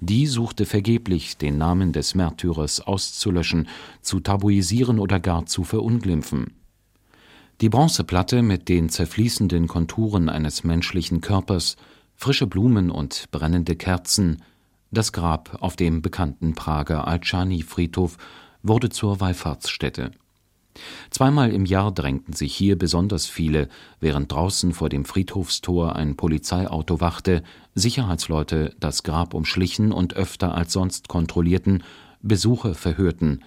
Die 0.00 0.26
suchte 0.26 0.64
vergeblich, 0.64 1.38
den 1.38 1.58
Namen 1.58 1.92
des 1.92 2.14
Märtyrers 2.14 2.80
auszulöschen, 2.80 3.68
zu 4.00 4.20
tabuisieren 4.20 4.98
oder 5.00 5.18
gar 5.18 5.46
zu 5.46 5.64
verunglimpfen. 5.64 6.52
Die 7.62 7.70
Bronzeplatte 7.70 8.42
mit 8.42 8.68
den 8.68 8.90
zerfließenden 8.90 9.66
Konturen 9.66 10.28
eines 10.28 10.62
menschlichen 10.62 11.22
Körpers, 11.22 11.76
frische 12.14 12.46
Blumen 12.46 12.90
und 12.90 13.30
brennende 13.30 13.76
Kerzen, 13.76 14.42
das 14.90 15.10
Grab 15.12 15.56
auf 15.62 15.74
dem 15.74 16.02
bekannten 16.02 16.54
Prager 16.54 17.08
Altschani-Friedhof 17.08 18.18
wurde 18.62 18.90
zur 18.90 19.20
Wallfahrtsstätte. 19.20 20.10
Zweimal 21.08 21.50
im 21.50 21.64
Jahr 21.64 21.92
drängten 21.92 22.34
sich 22.34 22.54
hier 22.54 22.76
besonders 22.76 23.24
viele, 23.24 23.70
während 24.00 24.30
draußen 24.30 24.74
vor 24.74 24.90
dem 24.90 25.06
Friedhofstor 25.06 25.96
ein 25.96 26.14
Polizeiauto 26.16 27.00
wachte, 27.00 27.42
Sicherheitsleute 27.74 28.76
das 28.78 29.02
Grab 29.02 29.32
umschlichen 29.32 29.92
und 29.92 30.12
öfter 30.12 30.54
als 30.54 30.74
sonst 30.74 31.08
kontrollierten, 31.08 31.82
Besucher 32.20 32.74
verhörten, 32.74 33.40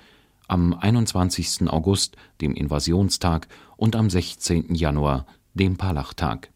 am 0.48 0.74
21. 0.74 1.70
August, 1.70 2.18
dem 2.42 2.56
Invasionstag, 2.56 3.48
und 3.80 3.96
am 3.96 4.10
16. 4.10 4.76
Januar, 4.76 5.26
dem 5.54 5.78
Palachtag. 5.78 6.50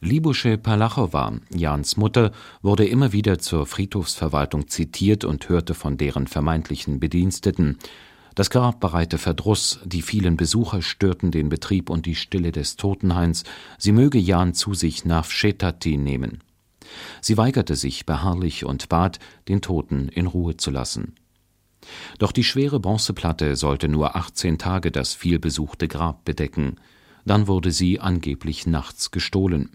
Libusche 0.00 0.58
Palachowa, 0.58 1.38
Jans 1.54 1.96
Mutter, 1.96 2.32
wurde 2.62 2.84
immer 2.84 3.12
wieder 3.12 3.38
zur 3.38 3.64
Friedhofsverwaltung 3.64 4.68
zitiert 4.68 5.24
und 5.24 5.48
hörte 5.48 5.74
von 5.74 5.96
deren 5.96 6.26
vermeintlichen 6.26 6.98
Bediensteten. 7.00 7.78
Das 8.34 8.50
Grab 8.50 8.80
bereite 8.80 9.18
Verdruss, 9.18 9.80
die 9.84 10.02
vielen 10.02 10.36
Besucher 10.36 10.82
störten 10.82 11.30
den 11.30 11.48
Betrieb 11.48 11.90
und 11.90 12.06
die 12.06 12.16
Stille 12.16 12.52
des 12.52 12.76
Totenhains, 12.76 13.44
sie 13.78 13.92
möge 13.92 14.18
Jan 14.18 14.52
zu 14.52 14.74
sich 14.74 15.04
nach 15.04 15.26
Vschetati 15.26 15.96
nehmen. 15.96 16.42
Sie 17.20 17.36
weigerte 17.36 17.76
sich 17.76 18.04
beharrlich 18.04 18.64
und 18.64 18.88
bat, 18.88 19.18
den 19.48 19.60
Toten 19.60 20.08
in 20.08 20.26
Ruhe 20.26 20.56
zu 20.56 20.70
lassen. 20.70 21.14
Doch 22.18 22.32
die 22.32 22.44
schwere 22.44 22.80
Bronzeplatte 22.80 23.56
sollte 23.56 23.88
nur 23.88 24.16
18 24.16 24.58
Tage 24.58 24.90
das 24.90 25.14
vielbesuchte 25.14 25.88
Grab 25.88 26.24
bedecken. 26.24 26.76
Dann 27.24 27.46
wurde 27.46 27.72
sie 27.72 28.00
angeblich 28.00 28.66
nachts 28.66 29.10
gestohlen. 29.10 29.70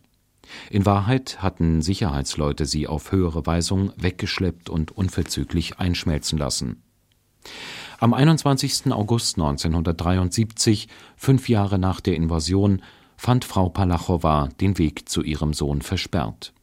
In 0.69 0.85
Wahrheit 0.85 1.41
hatten 1.41 1.81
Sicherheitsleute 1.81 2.65
sie 2.65 2.87
auf 2.87 3.11
höhere 3.11 3.45
Weisung 3.45 3.93
weggeschleppt 3.97 4.69
und 4.69 4.91
unverzüglich 4.91 5.79
einschmelzen 5.79 6.37
lassen. 6.37 6.83
Am 7.99 8.13
21. 8.13 8.91
August 8.91 9.37
1973, 9.37 10.87
fünf 11.15 11.47
Jahre 11.47 11.79
nach 11.79 12.01
der 12.01 12.15
Invasion, 12.15 12.81
fand 13.15 13.45
Frau 13.45 13.69
Palachowa 13.69 14.49
den 14.59 14.77
Weg 14.77 15.07
zu 15.07 15.21
ihrem 15.21 15.53
Sohn 15.53 15.81
versperrt. 15.81 16.53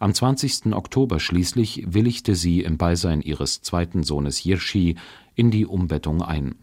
Am 0.00 0.14
20. 0.14 0.72
Oktober 0.72 1.20
schließlich 1.20 1.84
willigte 1.86 2.34
sie 2.34 2.60
im 2.62 2.78
Beisein 2.78 3.20
ihres 3.20 3.62
zweiten 3.62 4.02
Sohnes 4.02 4.42
Jirschi 4.42 4.96
in 5.34 5.50
die 5.50 5.66
Umbettung 5.66 6.22
ein. 6.22 6.54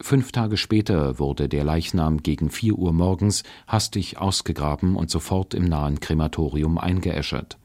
Fünf 0.00 0.32
Tage 0.32 0.56
später 0.56 1.20
wurde 1.20 1.48
der 1.48 1.62
Leichnam 1.62 2.22
gegen 2.22 2.50
vier 2.50 2.76
Uhr 2.76 2.92
morgens 2.92 3.44
hastig 3.68 4.18
ausgegraben 4.18 4.96
und 4.96 5.10
sofort 5.10 5.54
im 5.54 5.64
nahen 5.64 6.00
Krematorium 6.00 6.76
eingeäschert. 6.76 7.56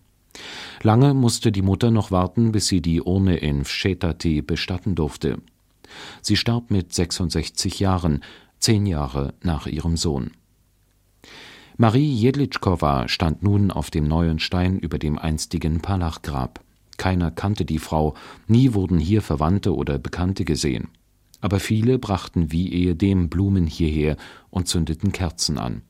Lange 0.84 1.16
musste 1.16 1.52
die 1.52 1.64
Mutter 1.64 1.90
noch 1.90 2.12
warten, 2.12 2.52
bis 2.52 2.68
sie 2.68 2.82
die 2.82 3.02
Urne 3.02 3.38
in 3.38 3.66
Vschetati 3.66 4.44
bestatten 4.44 4.94
durfte. 4.94 5.40
Sie 6.22 6.36
starb 6.36 6.70
mit 6.70 6.94
66 6.94 7.80
Jahren, 7.80 8.24
zehn 8.60 8.86
Jahre 8.86 9.34
nach 9.42 9.66
ihrem 9.66 9.98
Sohn. 9.98 10.32
Marie 11.80 12.12
Jedlitschkowa 12.12 13.08
stand 13.08 13.44
nun 13.44 13.70
auf 13.70 13.92
dem 13.92 14.08
neuen 14.08 14.40
Stein 14.40 14.80
über 14.80 14.98
dem 14.98 15.20
einstigen 15.20 15.80
Palachgrab. 15.80 16.62
Keiner 16.98 17.30
kannte 17.30 17.66
die 17.66 17.78
Frau, 17.78 18.16
nie 18.48 18.74
wurden 18.74 18.98
hier 18.98 19.22
Verwandte 19.22 19.76
oder 19.76 20.00
Bekannte 20.00 20.44
gesehen. 20.44 20.88
Aber 21.40 21.60
viele 21.60 22.00
brachten 22.00 22.52
wie 22.52 22.74
ehedem 22.74 23.30
Blumen 23.30 23.68
hierher 23.68 24.18
und 24.50 24.68
zündeten 24.68 25.12
Kerzen 25.12 25.60
an. 25.60 25.84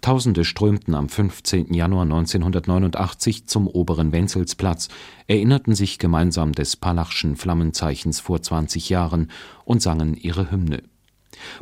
Tausende 0.00 0.44
strömten 0.44 0.96
am 0.96 1.08
15. 1.08 1.72
Januar 1.72 2.02
1989 2.02 3.46
zum 3.46 3.68
oberen 3.68 4.10
Wenzelsplatz, 4.10 4.88
erinnerten 5.28 5.76
sich 5.76 6.00
gemeinsam 6.00 6.50
des 6.50 6.74
Palachschen 6.74 7.36
Flammenzeichens 7.36 8.18
vor 8.18 8.42
20 8.42 8.88
Jahren 8.88 9.30
und 9.64 9.82
sangen 9.82 10.16
ihre 10.16 10.50
Hymne. 10.50 10.82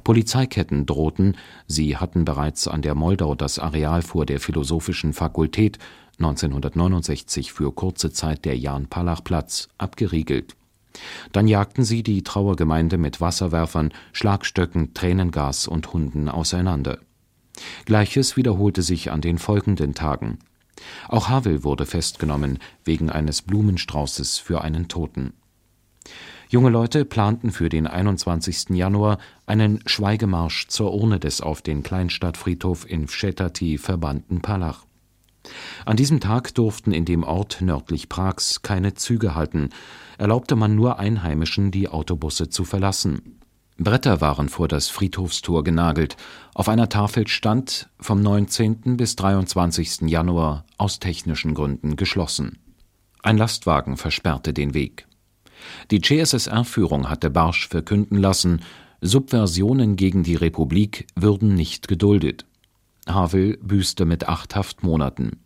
Polizeiketten 0.04 0.86
drohten, 0.86 1.36
sie 1.66 1.96
hatten 1.96 2.24
bereits 2.24 2.68
an 2.68 2.82
der 2.82 2.94
Moldau 2.94 3.34
das 3.34 3.58
Areal 3.58 4.02
vor 4.02 4.26
der 4.26 4.40
Philosophischen 4.40 5.12
Fakultät, 5.12 5.78
1969 6.18 7.52
für 7.52 7.72
kurze 7.72 8.12
Zeit 8.12 8.44
der 8.44 8.58
Jan-Palach-Platz, 8.58 9.68
abgeriegelt. 9.78 10.54
Dann 11.32 11.48
jagten 11.48 11.84
sie 11.84 12.02
die 12.02 12.22
Trauergemeinde 12.22 12.98
mit 12.98 13.20
Wasserwerfern, 13.20 13.92
Schlagstöcken, 14.12 14.92
Tränengas 14.92 15.68
und 15.68 15.92
Hunden 15.92 16.28
auseinander. 16.28 16.98
Gleiches 17.84 18.36
wiederholte 18.36 18.82
sich 18.82 19.10
an 19.10 19.20
den 19.20 19.38
folgenden 19.38 19.94
Tagen. 19.94 20.38
Auch 21.08 21.28
Havel 21.28 21.62
wurde 21.62 21.86
festgenommen 21.86 22.58
wegen 22.84 23.10
eines 23.10 23.42
Blumenstraußes 23.42 24.38
für 24.38 24.62
einen 24.62 24.88
Toten. 24.88 25.34
Junge 26.52 26.70
Leute 26.70 27.04
planten 27.04 27.52
für 27.52 27.68
den 27.68 27.86
21. 27.86 28.70
Januar 28.70 29.18
einen 29.46 29.78
Schweigemarsch 29.86 30.66
zur 30.66 30.92
Urne 30.92 31.20
des 31.20 31.40
auf 31.40 31.62
den 31.62 31.84
Kleinstadtfriedhof 31.84 32.90
in 32.90 33.06
Vschetati 33.06 33.78
verbannten 33.78 34.40
Palach. 34.42 34.84
An 35.84 35.96
diesem 35.96 36.18
Tag 36.18 36.52
durften 36.54 36.90
in 36.90 37.04
dem 37.04 37.22
Ort 37.22 37.60
nördlich 37.60 38.08
Prags 38.08 38.62
keine 38.62 38.94
Züge 38.94 39.36
halten, 39.36 39.68
erlaubte 40.18 40.56
man 40.56 40.74
nur 40.74 40.98
Einheimischen, 40.98 41.70
die 41.70 41.88
Autobusse 41.88 42.48
zu 42.48 42.64
verlassen. 42.64 43.38
Bretter 43.78 44.20
waren 44.20 44.48
vor 44.48 44.66
das 44.66 44.88
Friedhofstor 44.88 45.62
genagelt. 45.62 46.16
Auf 46.52 46.68
einer 46.68 46.88
Tafel 46.88 47.28
stand 47.28 47.88
vom 48.00 48.22
19. 48.22 48.96
bis 48.96 49.14
23. 49.14 50.10
Januar 50.10 50.64
aus 50.78 50.98
technischen 50.98 51.54
Gründen 51.54 51.94
geschlossen. 51.94 52.58
Ein 53.22 53.38
Lastwagen 53.38 53.96
versperrte 53.96 54.52
den 54.52 54.74
Weg. 54.74 55.06
Die 55.90 56.01
CSSR-Führung 56.01 57.09
hatte 57.09 57.31
barsch 57.31 57.68
verkünden 57.68 58.16
lassen, 58.16 58.62
Subversionen 59.01 59.96
gegen 59.96 60.23
die 60.23 60.35
Republik 60.35 61.07
würden 61.16 61.55
nicht 61.55 61.88
geduldet. 61.88 62.44
Havel 63.09 63.57
büßte 63.62 64.05
mit 64.05 64.29
acht 64.29 64.55
Haftmonaten. 64.55 65.40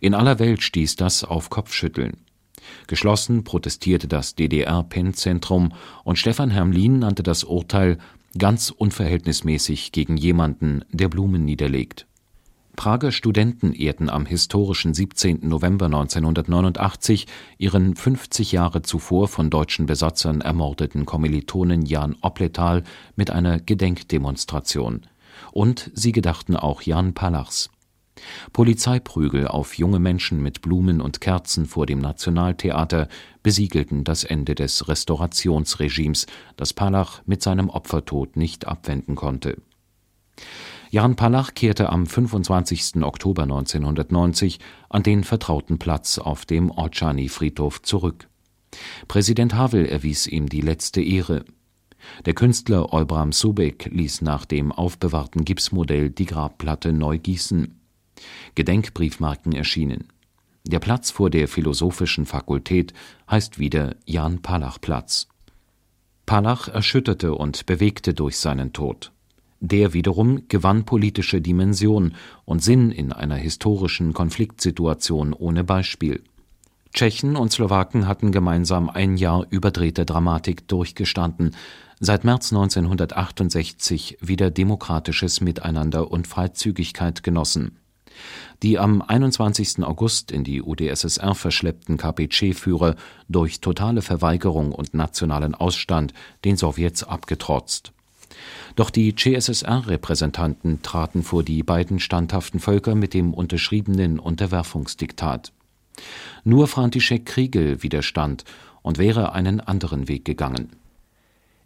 In 0.00 0.14
aller 0.14 0.38
Welt 0.38 0.62
stieß 0.62 0.96
das 0.96 1.22
auf 1.22 1.50
Kopfschütteln. 1.50 2.18
Geschlossen 2.86 3.44
protestierte 3.44 4.08
das 4.08 4.34
DDR-Pen-Zentrum 4.34 5.72
und 6.04 6.18
Stefan 6.18 6.50
Hermlin 6.50 6.98
nannte 6.98 7.22
das 7.22 7.44
Urteil 7.44 7.98
ganz 8.38 8.70
unverhältnismäßig 8.70 9.92
gegen 9.92 10.16
jemanden, 10.16 10.84
der 10.90 11.08
Blumen 11.08 11.44
niederlegt. 11.44 12.06
Prager 12.76 13.10
Studenten 13.10 13.72
ehrten 13.72 14.10
am 14.10 14.26
historischen 14.26 14.94
17. 14.94 15.40
November 15.48 15.86
1989 15.86 17.26
ihren 17.58 17.96
50 17.96 18.52
Jahre 18.52 18.82
zuvor 18.82 19.28
von 19.28 19.50
deutschen 19.50 19.86
Besatzern 19.86 20.42
ermordeten 20.42 21.06
Kommilitonen 21.06 21.86
Jan 21.86 22.16
Opletal 22.20 22.84
mit 23.16 23.30
einer 23.30 23.58
Gedenkdemonstration. 23.58 25.06
Und 25.52 25.90
sie 25.94 26.12
gedachten 26.12 26.54
auch 26.54 26.82
Jan 26.82 27.14
Palachs. 27.14 27.70
Polizeiprügel 28.52 29.48
auf 29.48 29.74
junge 29.74 29.98
Menschen 29.98 30.42
mit 30.42 30.62
Blumen 30.62 31.00
und 31.00 31.20
Kerzen 31.20 31.66
vor 31.66 31.86
dem 31.86 31.98
Nationaltheater 31.98 33.08
besiegelten 33.42 34.04
das 34.04 34.24
Ende 34.24 34.54
des 34.54 34.88
Restaurationsregimes, 34.88 36.26
das 36.56 36.72
Palach 36.72 37.22
mit 37.26 37.42
seinem 37.42 37.68
Opfertod 37.68 38.36
nicht 38.36 38.66
abwenden 38.66 39.16
konnte. 39.16 39.56
Jan 40.96 41.14
Palach 41.14 41.52
kehrte 41.52 41.90
am 41.90 42.06
25. 42.06 43.02
Oktober 43.02 43.42
1990 43.42 44.60
an 44.88 45.02
den 45.02 45.24
vertrauten 45.24 45.78
Platz 45.78 46.16
auf 46.16 46.46
dem 46.46 46.70
Orcani-Friedhof 46.70 47.82
zurück. 47.82 48.30
Präsident 49.06 49.52
Havel 49.52 49.84
erwies 49.84 50.26
ihm 50.26 50.48
die 50.48 50.62
letzte 50.62 51.02
Ehre. 51.02 51.44
Der 52.24 52.32
Künstler 52.32 52.94
Eubram 52.94 53.32
Sobek 53.32 53.90
ließ 53.92 54.22
nach 54.22 54.46
dem 54.46 54.72
aufbewahrten 54.72 55.44
Gipsmodell 55.44 56.08
die 56.08 56.24
Grabplatte 56.24 56.94
neu 56.94 57.18
gießen. 57.18 57.78
Gedenkbriefmarken 58.54 59.52
erschienen. 59.52 60.04
Der 60.64 60.78
Platz 60.78 61.10
vor 61.10 61.28
der 61.28 61.46
Philosophischen 61.46 62.24
Fakultät 62.24 62.94
heißt 63.30 63.58
wieder 63.58 63.96
Jan-Palach-Platz. 64.06 65.28
Palach 66.24 66.68
erschütterte 66.68 67.34
und 67.34 67.66
bewegte 67.66 68.14
durch 68.14 68.38
seinen 68.38 68.72
Tod. 68.72 69.12
Der 69.60 69.94
wiederum 69.94 70.48
gewann 70.48 70.84
politische 70.84 71.40
Dimension 71.40 72.14
und 72.44 72.62
Sinn 72.62 72.90
in 72.90 73.12
einer 73.12 73.36
historischen 73.36 74.12
Konfliktsituation 74.12 75.32
ohne 75.32 75.64
Beispiel. 75.64 76.22
Tschechen 76.92 77.36
und 77.36 77.52
Slowaken 77.52 78.06
hatten 78.06 78.32
gemeinsam 78.32 78.88
ein 78.90 79.16
Jahr 79.16 79.46
überdrehte 79.50 80.04
Dramatik 80.04 80.68
durchgestanden, 80.68 81.54
seit 82.00 82.24
März 82.24 82.52
1968 82.52 84.18
wieder 84.20 84.50
demokratisches 84.50 85.40
Miteinander 85.40 86.10
und 86.10 86.26
Freizügigkeit 86.26 87.22
genossen. 87.22 87.78
Die 88.62 88.78
am 88.78 89.02
21. 89.02 89.84
August 89.84 90.32
in 90.32 90.44
die 90.44 90.62
UdSSR 90.62 91.34
verschleppten 91.34 91.98
KPC-Führer 91.98 92.94
durch 93.28 93.60
totale 93.60 94.00
Verweigerung 94.00 94.72
und 94.72 94.94
nationalen 94.94 95.54
Ausstand 95.54 96.14
den 96.44 96.56
Sowjets 96.56 97.04
abgetrotzt 97.04 97.92
doch 98.76 98.90
die 98.90 99.14
CSSR-Repräsentanten 99.14 100.82
traten 100.82 101.22
vor 101.22 101.42
die 101.42 101.62
beiden 101.62 101.98
standhaften 101.98 102.60
Völker 102.60 102.94
mit 102.94 103.14
dem 103.14 103.34
unterschriebenen 103.34 104.18
Unterwerfungsdiktat. 104.18 105.52
Nur 106.44 106.68
František 106.68 107.26
Kriegel 107.26 107.82
widerstand 107.82 108.44
und 108.82 108.98
wäre 108.98 109.32
einen 109.32 109.60
anderen 109.60 110.08
Weg 110.08 110.24
gegangen. 110.24 110.76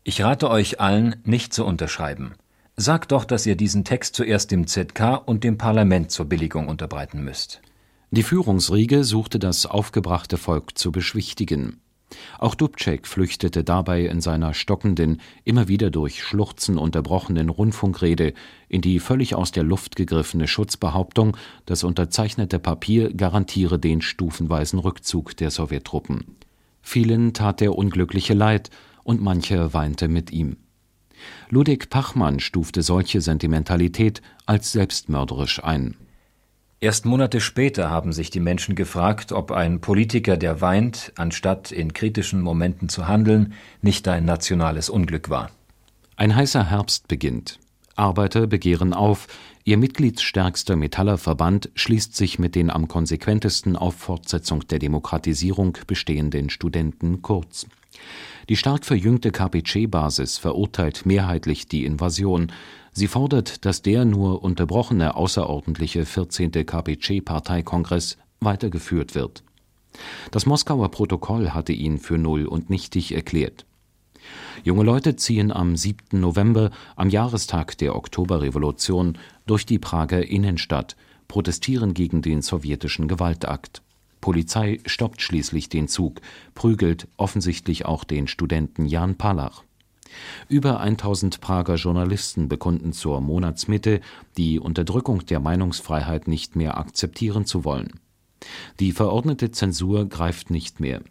Ich 0.05 0.23
rate 0.23 0.49
euch 0.49 0.81
allen, 0.81 1.16
nicht 1.25 1.53
zu 1.53 1.66
unterschreiben. 1.66 2.33
Sagt 2.77 3.12
doch, 3.12 3.25
dass 3.25 3.44
ihr 3.44 3.57
diesen 3.57 3.85
Text 3.85 4.14
zuerst 4.14 4.51
dem 4.51 4.66
ZK 4.66 5.20
und 5.27 5.44
dem 5.44 5.59
Parlament 5.59 6.11
zur 6.11 6.27
Billigung 6.27 6.68
unterbreiten 6.68 7.23
müsst. 7.23 7.61
Die 8.11 8.23
Führungsriege 8.23 9.05
suchte 9.05 9.38
das 9.38 9.66
aufgebrachte 9.66 10.38
Volk 10.38 10.79
zu 10.79 10.90
beschwichtigen. 10.90 11.81
Auch 12.38 12.55
Dubček 12.55 13.07
flüchtete 13.07 13.62
dabei 13.64 14.07
in 14.07 14.20
seiner 14.20 14.55
stockenden, 14.55 15.20
immer 15.44 15.68
wieder 15.68 15.90
durch 15.90 16.23
Schluchzen 16.23 16.79
unterbrochenen 16.79 17.49
Rundfunkrede 17.49 18.35
in 18.68 18.81
die 18.81 18.99
völlig 18.99 19.35
aus 19.35 19.53
der 19.53 19.62
Luft 19.62 19.96
gegriffene 19.96 20.49
Schutzbehauptung, 20.49 21.37
das 21.66 21.85
unterzeichnete 21.85 22.59
Papier 22.59 23.12
garantiere 23.12 23.79
den 23.79 24.03
stufenweisen 24.03 24.79
Rückzug 24.79 25.37
der 25.37 25.51
Sowjettruppen. 25.51 26.37
Vielen 26.83 27.35
tat 27.35 27.61
der 27.61 27.77
Unglückliche 27.77 28.35
leid, 28.35 28.70
und 29.03 29.23
mancher 29.23 29.73
weinte 29.73 30.09
mit 30.09 30.31
ihm. 30.31 30.57
Ludwig 31.49 31.90
Pachmann 31.90 32.38
stufte 32.38 32.83
solche 32.83 33.20
Sentimentalität 33.20 34.23
als 34.46 34.73
selbstmörderisch 34.73 35.62
ein 35.62 35.96
Erst 36.83 37.05
Monate 37.05 37.43
später 37.43 37.90
haben 37.90 38.14
sich 38.14 38.31
die 38.31 38.40
Menschen 38.40 38.75
gefragt, 38.75 39.33
ob 39.33 39.51
ein 39.51 39.83
Politiker, 39.83 40.38
der 40.38 40.62
weint, 40.62 41.12
anstatt 41.16 41.73
in 41.73 41.93
kritischen 41.93 42.40
Momenten 42.40 42.88
zu 42.88 43.07
handeln, 43.07 43.53
nicht 43.83 44.09
ein 44.09 44.25
nationales 44.25 44.88
Unglück 44.88 45.29
war. 45.29 45.51
Ein 46.16 46.35
heißer 46.35 46.71
Herbst 46.71 47.07
beginnt. 47.07 47.59
Arbeiter 47.97 48.47
begehren 48.47 48.95
auf, 48.95 49.27
ihr 49.64 49.77
mitgliedsstärkster 49.77 50.75
Metallerverband 50.75 51.69
schließt 51.75 52.16
sich 52.16 52.38
mit 52.38 52.55
den 52.55 52.71
am 52.71 52.88
konsequentesten 52.88 53.77
auf 53.77 53.95
Fortsetzung 53.97 54.66
der 54.66 54.79
Demokratisierung 54.79 55.77
bestehenden 55.87 56.49
Studenten 56.49 57.21
kurz. 57.21 57.66
Die 58.49 58.57
stark 58.57 58.87
verjüngte 58.87 59.33
KPC-Basis 59.33 60.38
verurteilt 60.38 61.05
mehrheitlich 61.05 61.69
die 61.69 61.85
Invasion, 61.85 62.51
Sie 63.01 63.09
fordert, 63.09 63.65
dass 63.65 63.81
der 63.81 64.05
nur 64.05 64.43
unterbrochene 64.43 65.17
außerordentliche 65.17 66.05
14. 66.05 66.53
KPC-Parteikongress 66.53 68.19
weitergeführt 68.41 69.15
wird. 69.15 69.43
Das 70.31 70.45
Moskauer 70.45 70.91
Protokoll 70.91 71.53
hatte 71.53 71.73
ihn 71.73 71.97
für 71.97 72.19
null 72.19 72.45
und 72.45 72.69
nichtig 72.69 73.13
erklärt. 73.13 73.65
Junge 74.65 74.83
Leute 74.83 75.17
ziehen 75.17 75.51
am 75.51 75.77
7. 75.77 76.21
November, 76.21 76.73
am 76.95 77.09
Jahrestag 77.09 77.79
der 77.79 77.97
Oktoberrevolution, 77.97 79.17
durch 79.47 79.65
die 79.65 79.79
Prager 79.79 80.29
Innenstadt, 80.29 80.95
protestieren 81.27 81.95
gegen 81.95 82.21
den 82.21 82.43
sowjetischen 82.43 83.09
Gewaltakt. 83.09 83.81
Polizei 84.21 84.79
stoppt 84.85 85.23
schließlich 85.23 85.71
den 85.71 85.89
Zug, 85.89 86.21
prügelt 86.55 87.09
offensichtlich 87.17 87.87
auch 87.87 88.05
den 88.05 88.27
Studenten 88.27 88.85
Jan 88.85 89.17
Palach. 89.17 89.63
Über 90.49 90.81
1000 90.81 91.40
Prager 91.40 91.77
Journalisten 91.77 92.49
bekunden 92.49 92.92
zur 92.92 93.20
Monatsmitte, 93.20 94.01
die 94.37 94.59
Unterdrückung 94.59 95.25
der 95.27 95.40
Meinungsfreiheit 95.40 96.29
nicht 96.29 96.57
mehr 96.57 96.79
akzeptieren 96.79 97.44
zu 97.44 97.64
wollen. 97.64 98.01
Die 98.79 98.92
verordnete 98.92 99.51
Zensur 99.51 100.09
greift 100.09 100.51
nicht 100.51 100.81
mehr. 100.81 101.03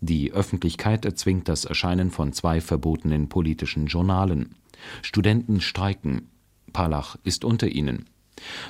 Die 0.00 0.32
Öffentlichkeit 0.32 1.04
erzwingt 1.04 1.48
das 1.48 1.64
Erscheinen 1.64 2.10
von 2.10 2.32
zwei 2.32 2.60
verbotenen 2.60 3.28
politischen 3.28 3.86
Journalen. 3.86 4.54
Studenten 5.02 5.60
streiken. 5.60 6.28
Palach 6.72 7.16
ist 7.24 7.44
unter 7.44 7.68
ihnen. 7.68 8.06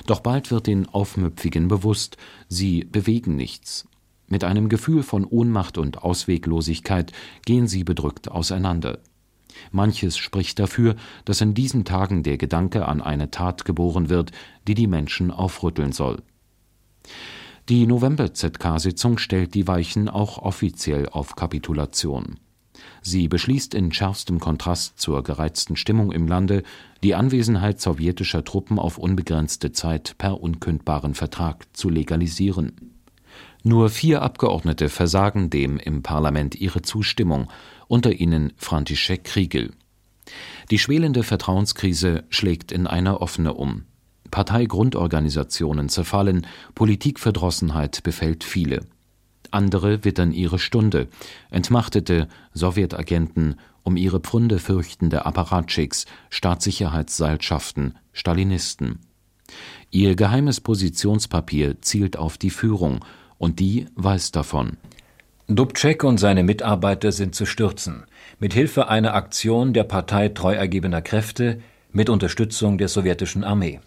Doch 0.05 0.21
bald 0.21 0.51
wird 0.51 0.67
den 0.67 0.87
Aufmüpfigen 0.87 1.67
bewusst, 1.67 2.17
sie 2.47 2.85
bewegen 2.85 3.35
nichts. 3.35 3.87
Mit 4.27 4.43
einem 4.43 4.69
Gefühl 4.69 5.03
von 5.03 5.25
Ohnmacht 5.25 5.77
und 5.77 6.03
Ausweglosigkeit 6.03 7.11
gehen 7.45 7.67
sie 7.67 7.83
bedrückt 7.83 8.31
auseinander. 8.31 8.99
Manches 9.71 10.17
spricht 10.17 10.59
dafür, 10.59 10.95
dass 11.25 11.41
in 11.41 11.53
diesen 11.53 11.85
Tagen 11.85 12.23
der 12.23 12.37
Gedanke 12.37 12.87
an 12.87 13.01
eine 13.01 13.31
Tat 13.31 13.65
geboren 13.65 14.09
wird, 14.09 14.31
die 14.67 14.75
die 14.75 14.87
Menschen 14.87 15.31
aufrütteln 15.31 15.91
soll. 15.91 16.21
Die 17.69 17.87
November-ZK-Sitzung 17.87 19.17
stellt 19.17 19.55
die 19.55 19.67
Weichen 19.67 20.07
auch 20.07 20.37
offiziell 20.37 21.09
auf 21.09 21.35
Kapitulation. 21.35 22.39
Sie 23.01 23.27
beschließt 23.27 23.73
in 23.73 23.91
schärfstem 23.91 24.39
Kontrast 24.39 24.99
zur 24.99 25.23
gereizten 25.23 25.75
Stimmung 25.75 26.11
im 26.11 26.27
Lande 26.27 26.63
die 27.03 27.15
Anwesenheit 27.15 27.79
sowjetischer 27.79 28.43
Truppen 28.43 28.79
auf 28.79 28.97
unbegrenzte 28.97 29.71
Zeit 29.71 30.15
per 30.17 30.41
unkündbaren 30.41 31.15
Vertrag 31.15 31.65
zu 31.73 31.89
legalisieren. 31.89 32.95
Nur 33.63 33.89
vier 33.89 34.21
Abgeordnete 34.21 34.89
versagen 34.89 35.49
dem 35.49 35.77
im 35.77 36.03
Parlament 36.03 36.53
ihre 36.55 36.83
Zustimmung, 36.83 37.49
unter 37.87 38.13
ihnen 38.13 38.53
František 38.57 39.23
Kriegel. 39.23 39.71
Die 40.71 40.79
schwelende 40.79 41.23
Vertrauenskrise 41.23 42.23
schlägt 42.29 42.71
in 42.71 42.87
eine 42.87 43.21
offene 43.21 43.53
um. 43.53 43.83
Parteigrundorganisationen 44.31 45.89
zerfallen, 45.89 46.47
Politikverdrossenheit 46.73 48.03
befällt 48.03 48.43
viele. 48.43 48.85
Andere 49.51 50.03
wittern 50.03 50.31
ihre 50.31 50.59
Stunde, 50.59 51.07
entmachtete 51.51 52.27
Sowjetagenten, 52.53 53.55
um 53.83 53.95
ihre 53.95 54.19
Pfründe 54.19 54.59
fürchtende 54.59 55.25
Apparatschicks, 55.25 56.05
Staatssicherheitsseilschaften, 56.29 57.97
Stalinisten. 58.11 58.99
Ihr 59.91 60.15
geheimes 60.15 60.59
Positionspapier 60.59 61.81
zielt 61.81 62.17
auf 62.17 62.37
die 62.37 62.49
Führung, 62.49 63.05
und 63.37 63.59
die 63.59 63.85
weiß 63.95 64.31
davon. 64.31 64.77
Dubček 65.47 66.03
und 66.03 66.17
seine 66.17 66.43
Mitarbeiter 66.43 67.11
sind 67.11 67.35
zu 67.35 67.45
stürzen, 67.45 68.05
mit 68.39 68.53
Hilfe 68.53 68.87
einer 68.87 69.13
Aktion 69.13 69.73
der 69.73 69.83
Partei 69.83 70.29
treu 70.29 70.55
ergebener 70.55 71.03
Kräfte 71.03 71.59
mit 71.91 72.09
Unterstützung 72.09 72.79
der 72.79 72.87
sowjetischen 72.87 73.43
Armee. 73.43 73.79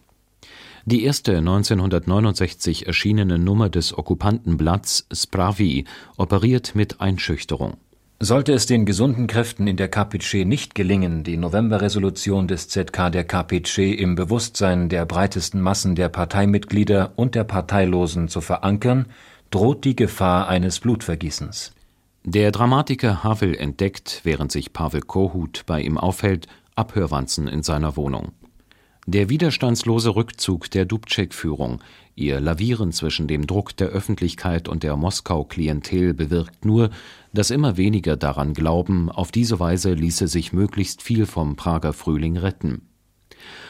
Die 0.85 1.03
erste 1.03 1.37
1969 1.39 2.87
erschienene 2.87 3.41
Nummer 3.41 3.71
des 3.71 3.97
Okkupantenblatts 3.97 5.09
Spravi 5.13 5.85
operiert 6.17 6.77
mit 6.77 7.01
Einschüchterung. 7.01 7.77
Sollte 8.21 8.53
es 8.53 8.67
den 8.67 8.87
gesunden 8.87 9.27
Kräften 9.27 9.67
in 9.67 9.77
der 9.77 9.89
KPC 9.89 10.45
nicht 10.45 10.77
gelingen, 10.77 11.25
die 11.25 11.37
Novemberresolution 11.37 12.49
des 12.49 12.69
ZK 12.69 13.11
der 13.13 13.25
KPC 13.25 13.99
im 13.99 14.15
Bewusstsein 14.15 14.89
der 14.89 15.07
breitesten 15.07 15.61
Massen 15.61 15.97
der 15.97 16.09
Parteimitglieder 16.09 17.13
und 17.17 17.35
der 17.35 17.45
Parteilosen 17.45 18.29
zu 18.29 18.41
verankern, 18.41 19.07
droht 19.51 19.85
die 19.85 19.97
Gefahr 19.97 20.49
eines 20.49 20.81
Blutvergießens. 20.81 21.73
Der 22.25 22.53
Dramatiker 22.53 23.25
Havel 23.25 23.55
entdeckt, 23.55 24.21
während 24.25 24.53
sich 24.53 24.73
Pavel 24.73 25.01
Kohut 25.01 25.65
bei 25.67 25.81
ihm 25.81 25.97
aufhält, 25.97 26.47
Abhörwanzen 26.75 27.49
in 27.49 27.63
seiner 27.63 27.97
Wohnung. 27.97 28.33
Der 29.07 29.31
widerstandslose 29.31 30.15
Rückzug 30.15 30.71
der 30.71 30.85
Dubček-Führung, 30.85 31.81
ihr 32.15 32.41
Lavieren 32.41 32.93
zwischen 32.93 33.27
dem 33.27 33.47
Druck 33.47 33.75
der 33.75 33.89
Öffentlichkeit 33.89 34.69
und 34.69 34.83
der 34.83 34.97
Moskau-Klientel 34.97 36.13
bewirkt 36.13 36.67
nur, 36.67 36.91
dass 37.33 37.51
immer 37.51 37.79
weniger 37.79 38.19
daran 38.19 38.53
glauben, 38.53 39.11
auf 39.11 39.33
diese 39.33 39.59
Weise 39.59 39.95
ließe 39.95 40.29
sich 40.29 40.53
möglichst 40.53 41.01
viel 41.01 41.25
vom 41.25 41.57
Prager 41.57 41.95
Frühling 41.95 42.37
retten. 42.37 42.83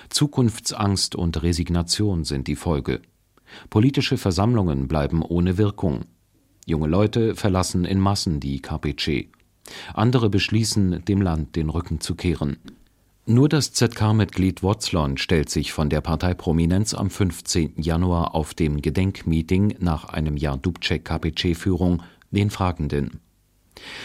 Zukunftsangst 0.09 1.15
und 1.15 1.41
Resignation 1.41 2.25
sind 2.25 2.49
die 2.49 2.57
Folge. 2.57 3.01
Politische 3.71 4.17
Versammlungen 4.17 4.89
bleiben 4.89 5.23
ohne 5.23 5.59
Wirkung. 5.59 6.05
Junge 6.67 6.87
Leute 6.87 7.35
verlassen 7.35 7.85
in 7.85 8.01
Massen 8.01 8.41
die 8.41 8.61
KPC. 8.61 9.29
Andere 9.95 10.31
beschließen, 10.31 11.05
dem 11.05 11.23
Land 11.23 11.57
den 11.57 11.71
Rücken 11.71 12.01
zu 12.01 12.15
kehren. 12.15 12.59
Nur 13.27 13.51
das 13.51 13.73
ZK-Mitglied 13.73 14.63
Wotzlon 14.63 15.19
stellt 15.19 15.51
sich 15.51 15.73
von 15.73 15.91
der 15.91 16.01
Parteiprominenz 16.01 16.95
am 16.95 17.11
15. 17.11 17.75
Januar 17.77 18.35
auf 18.35 18.55
dem 18.55 18.81
Gedenkmeeting 18.81 19.77
nach 19.81 20.07
einem 20.07 20.39
Jahr 20.39 20.57
Dubček-KPC-Führung 20.57 22.03
den 22.31 22.49
Fragenden. 22.49 23.21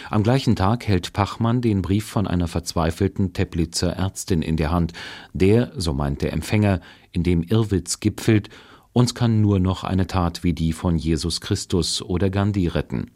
Am 0.09 0.23
gleichen 0.23 0.55
Tag 0.55 0.87
hält 0.87 1.13
Pachmann 1.13 1.61
den 1.61 1.81
Brief 1.81 2.05
von 2.05 2.27
einer 2.27 2.47
verzweifelten 2.47 3.33
Teplitzer 3.33 3.93
Ärztin 3.93 4.41
in 4.41 4.57
der 4.57 4.71
Hand, 4.71 4.93
der, 5.33 5.71
so 5.77 5.93
meint 5.93 6.21
der 6.21 6.33
Empfänger, 6.33 6.81
in 7.11 7.23
dem 7.23 7.43
Irrwitz 7.43 7.99
gipfelt, 7.99 8.49
uns 8.93 9.15
kann 9.15 9.41
nur 9.41 9.59
noch 9.59 9.83
eine 9.83 10.07
Tat 10.07 10.43
wie 10.43 10.53
die 10.53 10.71
von 10.71 10.97
Jesus 10.97 11.41
Christus 11.41 12.01
oder 12.01 12.29
Gandhi 12.29 12.67
retten. 12.67 13.11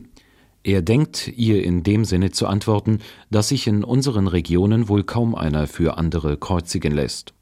Er 0.64 0.82
denkt, 0.82 1.30
ihr 1.30 1.64
in 1.64 1.84
dem 1.84 2.04
Sinne 2.04 2.32
zu 2.32 2.48
antworten, 2.48 3.00
dass 3.30 3.50
sich 3.50 3.68
in 3.68 3.84
unseren 3.84 4.28
Regionen 4.28 4.90
wohl 4.90 5.04
kaum 5.04 5.34
einer 5.34 5.68
für 5.68 5.98
andere 5.98 6.36
kreuzigen 6.36 6.94
lässt. 6.94 7.34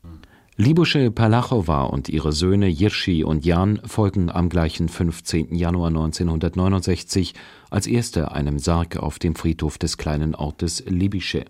Libusche 0.57 1.11
Palachowa 1.11 1.83
und 1.83 2.07
ihre 2.07 2.31
Söhne 2.31 2.67
Jirschi 2.67 3.23
und 3.23 3.43
Jan 3.45 3.81
folgen 3.83 4.29
am 4.29 4.47
gleichen 4.47 4.87
15. 4.87 5.53
Januar 5.55 5.87
1969 5.87 7.33
als 7.69 7.87
erste 7.87 8.31
einem 8.31 8.59
Sarg 8.59 8.95
auf 8.95 9.19
dem 9.19 9.35
Friedhof 9.35 9.77
des 9.77 9.97
kleinen 9.97 10.33
Ortes 10.33 10.83
Libische. 10.87 11.45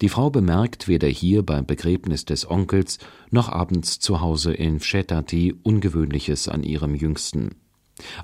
Die 0.00 0.08
Frau 0.08 0.30
bemerkt 0.30 0.88
weder 0.88 1.08
hier 1.08 1.42
beim 1.42 1.66
Begräbnis 1.66 2.24
des 2.24 2.50
Onkels 2.50 2.98
noch 3.30 3.48
abends 3.48 3.98
zu 3.98 4.20
Hause 4.20 4.52
in 4.52 4.80
Vschetati 4.80 5.54
Ungewöhnliches 5.62 6.48
an 6.48 6.62
ihrem 6.62 6.94
Jüngsten. 6.94 7.54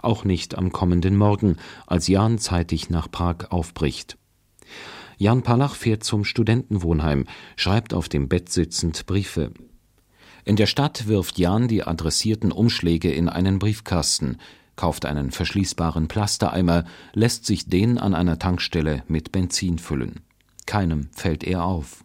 Auch 0.02 0.24
nicht 0.24 0.56
am 0.56 0.70
kommenden 0.70 1.16
Morgen, 1.16 1.56
als 1.86 2.08
Jan 2.08 2.38
zeitig 2.38 2.90
nach 2.90 3.10
Prag 3.10 3.50
aufbricht. 3.50 4.18
Jan 5.16 5.42
Palach 5.42 5.74
fährt 5.74 6.04
zum 6.04 6.24
Studentenwohnheim, 6.24 7.26
schreibt 7.56 7.94
auf 7.94 8.08
dem 8.08 8.28
Bett 8.28 8.50
sitzend 8.50 9.06
Briefe. 9.06 9.52
In 10.44 10.56
der 10.56 10.66
Stadt 10.66 11.06
wirft 11.06 11.38
Jan 11.38 11.68
die 11.68 11.84
adressierten 11.84 12.50
Umschläge 12.50 13.12
in 13.12 13.28
einen 13.28 13.58
Briefkasten, 13.58 14.38
kauft 14.74 15.06
einen 15.06 15.30
verschließbaren 15.30 16.08
Plastereimer, 16.08 16.84
lässt 17.12 17.46
sich 17.46 17.68
den 17.68 17.98
an 17.98 18.14
einer 18.14 18.38
Tankstelle 18.38 19.04
mit 19.06 19.30
Benzin 19.30 19.78
füllen. 19.78 20.20
Keinem 20.66 21.08
fällt 21.12 21.44
er 21.44 21.64
auf. 21.64 22.04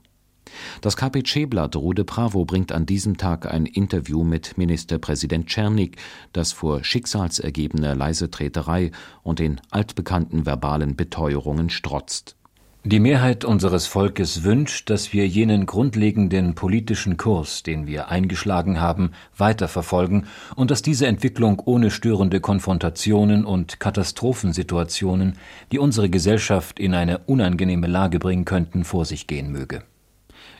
Das 0.81 0.95
KPC-Blatt 0.95 1.75
Rude 1.75 2.05
Bravo 2.05 2.45
bringt 2.45 2.71
an 2.71 2.85
diesem 2.85 3.17
Tag 3.17 3.51
ein 3.51 3.65
Interview 3.65 4.23
mit 4.23 4.57
Ministerpräsident 4.57 5.47
Czernik, 5.47 5.97
das 6.33 6.53
vor 6.53 6.83
schicksalsergebener 6.83 7.95
Leisetreterei 7.95 8.91
und 9.23 9.39
den 9.39 9.59
altbekannten 9.71 10.45
verbalen 10.45 10.95
Beteuerungen 10.95 11.69
strotzt. 11.69 12.36
Die 12.83 12.99
Mehrheit 13.01 13.43
unseres 13.43 13.85
Volkes 13.85 14.43
wünscht, 14.43 14.89
dass 14.89 15.11
wir 15.11 15.27
jenen 15.27 15.65
grundlegenden 15.65 16.55
politischen 16.55 17.17
Kurs, 17.17 17.63
den 17.63 17.85
wir 17.85 18.07
eingeschlagen 18.07 18.79
haben, 18.79 19.11
weiterverfolgen 19.35 20.27
und 20.55 20.71
dass 20.71 20.83
diese 20.83 21.05
Entwicklung 21.07 21.61
ohne 21.65 21.91
störende 21.91 22.39
Konfrontationen 22.39 23.43
und 23.43 23.81
Katastrophensituationen, 23.81 25.37
die 25.73 25.79
unsere 25.79 26.09
Gesellschaft 26.09 26.79
in 26.79 26.93
eine 26.93 27.17
unangenehme 27.17 27.87
Lage 27.87 28.19
bringen 28.19 28.45
könnten, 28.45 28.85
vor 28.85 29.03
sich 29.03 29.27
gehen 29.27 29.51
möge. 29.51 29.83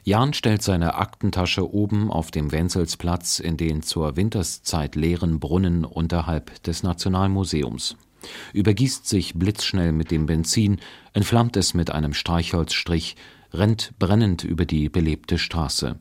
Jan 0.04 0.34
stellt 0.34 0.62
seine 0.64 0.96
Aktentasche 0.96 1.74
oben 1.74 2.12
auf 2.12 2.32
dem 2.32 2.52
Wenzelsplatz 2.52 3.40
in 3.40 3.58
den 3.58 3.84
zur 3.84 4.18
Winterszeit 4.18 4.96
leeren 4.96 5.40
Brunnen 5.40 5.86
unterhalb 5.86 6.62
des 6.64 6.84
Nationalmuseums, 6.84 7.96
übergießt 8.54 9.08
sich 9.08 9.36
blitzschnell 9.36 9.92
mit 9.92 10.12
dem 10.12 10.26
Benzin, 10.26 10.78
entflammt 11.14 11.58
es 11.58 11.74
mit 11.74 11.92
einem 11.92 12.14
Streichholzstrich, 12.14 13.16
rennt 13.54 13.94
brennend 14.00 14.44
über 14.44 14.66
die 14.66 14.90
belebte 14.90 15.38
Straße. 15.38 15.98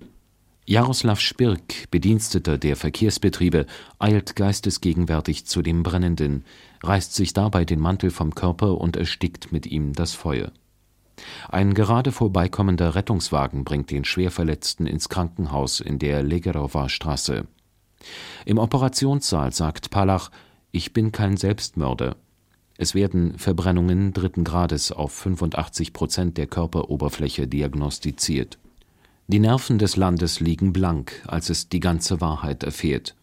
Jaroslav 0.69 1.21
Spirk, 1.21 1.89
Bediensteter 1.93 2.59
der 2.59 2.75
Verkehrsbetriebe, 2.75 3.67
eilt 4.01 4.35
geistesgegenwärtig 4.35 5.47
zu 5.47 5.63
dem 5.63 5.85
Brennenden, 5.85 6.45
reißt 6.83 7.15
sich 7.15 7.33
dabei 7.33 7.65
den 7.65 7.79
Mantel 7.79 8.11
vom 8.11 8.35
Körper 8.35 8.79
und 8.79 8.97
erstickt 8.97 9.53
mit 9.53 9.67
ihm 9.67 9.93
das 9.93 10.15
Feuer. 10.15 10.51
Ein 11.49 11.73
gerade 11.73 12.11
vorbeikommender 12.11 12.97
Rettungswagen 12.97 13.65
bringt 13.65 13.93
den 13.93 14.05
Schwerverletzten 14.05 14.89
ins 14.89 15.09
Krankenhaus 15.09 15.81
in 15.81 16.01
der 16.01 16.25
Legerowa 16.25 16.89
Straße. 16.89 17.47
Im 18.45 18.59
Operationssaal 18.59 19.53
sagt 19.53 19.91
Palach, 19.91 20.31
ich 20.77 20.93
bin 20.93 21.11
kein 21.11 21.39
Selbstmörder. 21.39 22.17
Es 22.77 22.95
werden 22.95 23.39
Verbrennungen 23.39 24.13
dritten 24.13 24.45
Grades 24.45 24.93
auf 24.93 25.11
85 25.11 25.95
Prozent 25.95 26.37
der 26.37 26.47
Körperoberfläche 26.47 27.47
diagnostiziert. 27.47 28.59
Die 29.27 29.39
Nerven 29.39 29.79
des 29.79 29.97
Landes 29.97 30.41
liegen 30.41 30.75
blank, 30.75 31.23
als 31.27 31.49
es 31.49 31.71
die 31.71 31.81
ganze 31.81 32.21
Wahrheit 32.21 32.63
erfährt. 32.63 33.17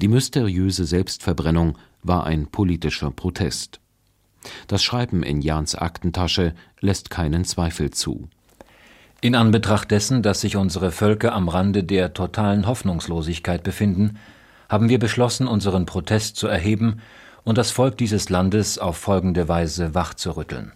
Die 0.00 0.08
mysteriöse 0.08 0.86
Selbstverbrennung 0.86 1.76
war 2.02 2.24
ein 2.24 2.46
politischer 2.46 3.10
Protest. 3.10 3.80
Das 4.66 4.82
Schreiben 4.82 5.22
in 5.22 5.42
Jans 5.42 5.74
Aktentasche 5.74 6.54
lässt 6.80 7.10
keinen 7.10 7.44
Zweifel 7.44 7.90
zu. 7.90 8.28
In 9.20 9.34
Anbetracht 9.34 9.90
dessen, 9.90 10.22
dass 10.22 10.40
sich 10.40 10.56
unsere 10.56 10.90
Völker 10.90 11.34
am 11.34 11.50
Rande 11.50 11.84
der 11.84 12.14
totalen 12.14 12.66
Hoffnungslosigkeit 12.66 13.62
befinden, 13.62 14.18
haben 14.74 14.88
wir 14.88 14.98
beschlossen, 14.98 15.46
unseren 15.46 15.86
Protest 15.86 16.34
zu 16.34 16.48
erheben 16.48 17.00
und 17.44 17.58
das 17.58 17.70
Volk 17.70 17.96
dieses 17.96 18.28
Landes 18.28 18.76
auf 18.76 18.96
folgende 18.96 19.46
Weise 19.46 19.94
wachzurütteln. 19.94 20.72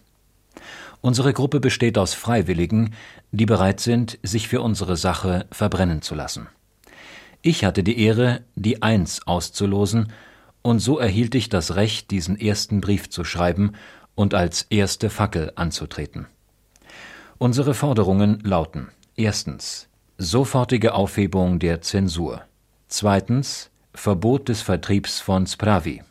Unsere 1.00 1.32
Gruppe 1.32 1.58
besteht 1.58 1.98
aus 1.98 2.14
Freiwilligen, 2.14 2.94
die 3.32 3.44
bereit 3.44 3.80
sind, 3.80 4.20
sich 4.22 4.46
für 4.46 4.60
unsere 4.60 4.96
Sache 4.96 5.46
verbrennen 5.50 6.00
zu 6.00 6.14
lassen. 6.14 6.46
Ich 7.42 7.64
hatte 7.64 7.82
die 7.82 7.98
Ehre, 7.98 8.42
die 8.54 8.84
Eins 8.84 9.26
auszulosen 9.26 10.12
und 10.62 10.78
so 10.78 11.00
erhielt 11.00 11.34
ich 11.34 11.48
das 11.48 11.74
Recht, 11.74 12.12
diesen 12.12 12.38
ersten 12.38 12.80
Brief 12.80 13.10
zu 13.10 13.24
schreiben 13.24 13.72
und 14.14 14.32
als 14.32 14.62
erste 14.70 15.10
Fackel 15.10 15.50
anzutreten. 15.56 16.28
Unsere 17.38 17.74
Forderungen 17.74 18.38
lauten 18.44 18.90
erstens 19.16 19.88
sofortige 20.18 20.94
Aufhebung 20.94 21.58
der 21.58 21.80
Zensur, 21.80 22.42
zweitens 22.86 23.72
Verbot 23.98 24.48
des 24.48 24.62
Vertriebs 24.62 25.18
von 25.18 25.44
Spravi. 25.44 26.02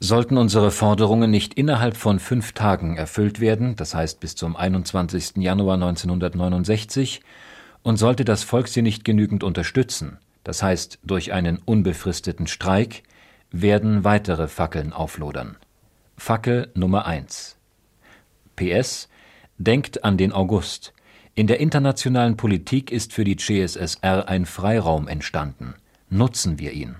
Sollten 0.00 0.36
unsere 0.36 0.72
Forderungen 0.72 1.30
nicht 1.30 1.54
innerhalb 1.54 1.96
von 1.96 2.18
fünf 2.18 2.52
Tagen 2.52 2.96
erfüllt 2.96 3.38
werden, 3.38 3.76
das 3.76 3.94
heißt 3.94 4.18
bis 4.18 4.34
zum 4.34 4.56
21. 4.56 5.36
Januar 5.36 5.74
1969, 5.74 7.22
und 7.84 7.96
sollte 7.96 8.24
das 8.24 8.42
Volk 8.42 8.66
sie 8.66 8.82
nicht 8.82 9.04
genügend 9.04 9.44
unterstützen, 9.44 10.18
das 10.42 10.64
heißt 10.64 10.98
durch 11.04 11.32
einen 11.32 11.58
unbefristeten 11.64 12.48
Streik, 12.48 13.04
werden 13.52 14.02
weitere 14.02 14.48
Fackeln 14.48 14.92
auflodern. 14.92 15.56
Fackel 16.16 16.72
Nummer 16.74 17.06
1 17.06 17.56
PS 18.56 19.08
Denkt 19.58 20.02
an 20.02 20.16
den 20.16 20.32
August. 20.32 20.92
In 21.36 21.46
der 21.46 21.60
internationalen 21.60 22.36
Politik 22.36 22.90
ist 22.90 23.12
für 23.12 23.22
die 23.22 23.36
CSSR 23.36 24.28
ein 24.28 24.44
Freiraum 24.44 25.06
entstanden. 25.06 25.74
Nutzen 26.10 26.58
wir 26.58 26.72
ihn. 26.72 26.96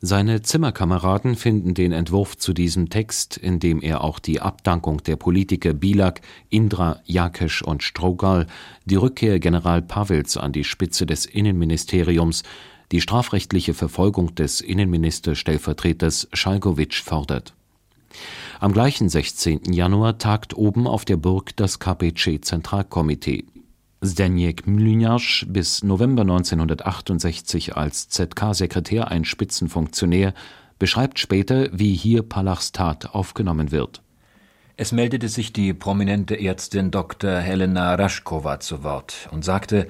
Seine 0.00 0.42
Zimmerkameraden 0.42 1.34
finden 1.34 1.74
den 1.74 1.90
Entwurf 1.90 2.36
zu 2.36 2.52
diesem 2.52 2.88
Text, 2.88 3.36
in 3.36 3.58
dem 3.58 3.82
er 3.82 4.04
auch 4.04 4.20
die 4.20 4.40
Abdankung 4.40 5.02
der 5.02 5.16
Politiker 5.16 5.74
Bilak, 5.74 6.20
Indra, 6.50 7.00
Jakesch 7.04 7.62
und 7.62 7.82
Strogal, 7.82 8.46
die 8.84 8.94
Rückkehr 8.94 9.40
General 9.40 9.82
Pavels 9.82 10.36
an 10.36 10.52
die 10.52 10.62
Spitze 10.62 11.04
des 11.04 11.26
Innenministeriums 11.26 12.44
die 12.92 13.00
strafrechtliche 13.00 13.74
Verfolgung 13.74 14.34
des 14.34 14.60
Innenministerstellvertreters 14.60 16.28
Schalgowitsch 16.32 17.02
fordert. 17.02 17.54
Am 18.60 18.72
gleichen 18.72 19.08
16. 19.08 19.72
Januar 19.72 20.18
tagt 20.18 20.56
oben 20.56 20.86
auf 20.86 21.04
der 21.04 21.16
Burg 21.16 21.54
das 21.56 21.78
KPC-Zentralkomitee. 21.78 23.44
Zdeněk 24.00 24.66
Mlynář, 24.66 25.44
bis 25.48 25.82
November 25.82 26.24
1968 26.24 27.76
als 27.76 28.08
ZK-Sekretär 28.08 29.10
ein 29.10 29.24
Spitzenfunktionär, 29.24 30.34
beschreibt 30.78 31.18
später, 31.18 31.68
wie 31.72 31.94
hier 31.94 32.22
Palachs 32.22 32.70
Tat 32.70 33.14
aufgenommen 33.14 33.72
wird. 33.72 34.02
Es 34.76 34.92
meldete 34.92 35.28
sich 35.28 35.52
die 35.52 35.74
prominente 35.74 36.38
Ärztin 36.38 36.92
Dr. 36.92 37.38
Helena 37.38 37.96
Raschkova 37.96 38.60
zu 38.60 38.84
Wort 38.84 39.28
und 39.32 39.44
sagte, 39.44 39.88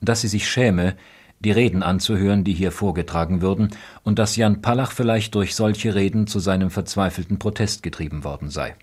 dass 0.00 0.20
sie 0.20 0.28
sich 0.28 0.48
schäme, 0.48 0.94
die 1.40 1.50
Reden 1.50 1.82
anzuhören, 1.82 2.44
die 2.44 2.54
hier 2.54 2.70
vorgetragen 2.70 3.42
würden, 3.42 3.70
und 4.04 4.20
dass 4.20 4.36
Jan 4.36 4.62
Palach 4.62 4.92
vielleicht 4.92 5.34
durch 5.34 5.56
solche 5.56 5.96
Reden 5.96 6.28
zu 6.28 6.38
seinem 6.38 6.70
verzweifelten 6.70 7.40
Protest 7.40 7.82
getrieben 7.82 8.22
worden 8.22 8.50
sei. 8.50 8.76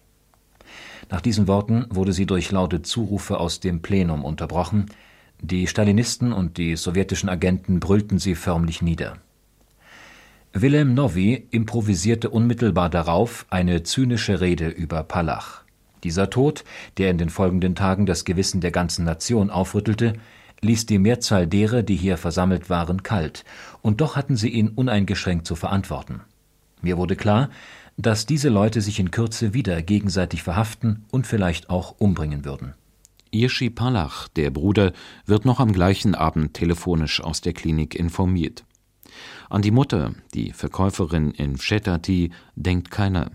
Nach 1.10 1.22
diesen 1.22 1.48
Worten 1.48 1.86
wurde 1.90 2.14
sie 2.14 2.26
durch 2.26 2.52
laute 2.52 2.82
Zurufe 2.82 3.40
aus 3.40 3.60
dem 3.60 3.82
Plenum 3.82 4.26
unterbrochen, 4.26 4.88
die 5.42 5.68
Stalinisten 5.68 6.34
und 6.34 6.58
die 6.58 6.76
sowjetischen 6.76 7.30
Agenten 7.30 7.80
brüllten 7.80 8.20
sie 8.20 8.36
förmlich 8.36 8.82
nieder. 8.82 9.18
Wilhelm 10.54 10.94
Nowy 10.94 11.48
improvisierte 11.52 12.30
unmittelbar 12.30 12.90
darauf 12.90 13.46
eine 13.50 13.84
zynische 13.84 14.40
Rede 14.40 14.70
über 14.70 15.04
Palach. 15.04 15.64
Dieser 16.04 16.30
Tod, 16.30 16.64
der 16.98 17.12
in 17.12 17.18
den 17.18 17.30
folgenden 17.30 17.76
Tagen 17.76 18.06
das 18.06 18.26
Gewissen 18.26 18.62
der 18.62 18.72
ganzen 18.72 19.06
Nation 19.06 19.50
aufrüttelte, 19.50 20.14
ließ 20.62 20.86
die 20.86 21.00
Mehrzahl 21.00 21.46
derer, 21.46 21.84
die 21.84 21.96
hier 21.96 22.18
versammelt 22.18 22.70
waren, 22.70 23.04
kalt, 23.04 23.44
und 23.82 24.02
doch 24.02 24.16
hatten 24.16 24.38
sie 24.38 24.50
ihn 24.50 24.70
uneingeschränkt 24.70 25.46
zu 25.46 25.56
verantworten. 25.56 26.22
Mir 26.82 26.98
wurde 26.98 27.16
klar, 27.16 27.50
dass 27.98 28.26
diese 28.26 28.50
Leute 28.50 28.82
sich 28.82 29.00
in 29.00 29.12
Kürze 29.12 29.54
wieder 29.54 29.82
gegenseitig 29.82 30.44
verhaften 30.44 31.06
und 31.12 31.28
vielleicht 31.28 31.70
auch 31.70 31.96
umbringen 31.98 32.46
würden. 32.46 32.74
Irschi 33.32 33.70
Palach, 33.70 34.28
der 34.30 34.50
Bruder, 34.50 34.94
wird 35.26 35.46
noch 35.46 35.60
am 35.60 35.74
gleichen 35.74 36.16
Abend 36.16 36.54
telefonisch 36.54 37.22
aus 37.22 37.42
der 37.42 37.54
Klinik 37.54 37.96
informiert. 37.96 38.66
An 39.50 39.62
die 39.62 39.72
Mutter, 39.72 40.14
die 40.34 40.52
Verkäuferin 40.52 41.32
in 41.32 41.58
Vschetati, 41.58 42.32
denkt 42.56 42.92
keiner. 42.92 43.32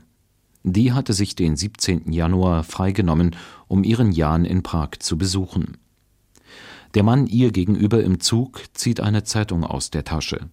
Die 0.63 0.93
hatte 0.93 1.13
sich 1.13 1.37
den 1.37 1.57
17. 1.57 2.13
Januar 2.13 2.65
freigenommen, 2.65 3.37
um 3.69 3.85
ihren 3.85 4.13
Jan 4.13 4.45
in 4.45 4.63
Prag 4.63 4.99
zu 4.99 5.17
besuchen. 5.17 5.79
Der 6.95 7.03
Mann 7.03 7.27
ihr 7.27 7.53
gegenüber 7.53 8.03
im 8.03 8.21
Zug 8.21 8.63
zieht 8.75 9.01
eine 9.01 9.23
Zeitung 9.23 9.65
aus 9.65 9.91
der 9.91 10.05
Tasche. 10.05 10.51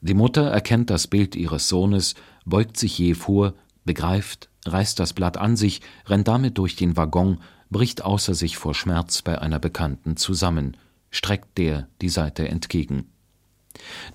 Die 0.00 0.14
Mutter 0.14 0.42
erkennt 0.42 0.90
das 0.90 1.06
Bild 1.06 1.36
ihres 1.36 1.68
Sohnes, 1.68 2.14
beugt 2.44 2.76
sich 2.76 2.98
je 2.98 3.14
vor, 3.14 3.54
begreift, 3.84 4.48
reißt 4.66 4.98
das 4.98 5.12
Blatt 5.12 5.36
an 5.36 5.56
sich, 5.56 5.80
rennt 6.06 6.28
damit 6.28 6.58
durch 6.58 6.76
den 6.76 6.96
Waggon, 6.96 7.38
bricht 7.70 8.04
außer 8.04 8.34
sich 8.34 8.56
vor 8.56 8.74
Schmerz 8.74 9.22
bei 9.22 9.40
einer 9.40 9.58
Bekannten 9.58 10.16
zusammen, 10.16 10.76
streckt 11.10 11.58
der 11.58 11.88
die 12.00 12.08
Seite 12.08 12.48
entgegen. 12.48 13.06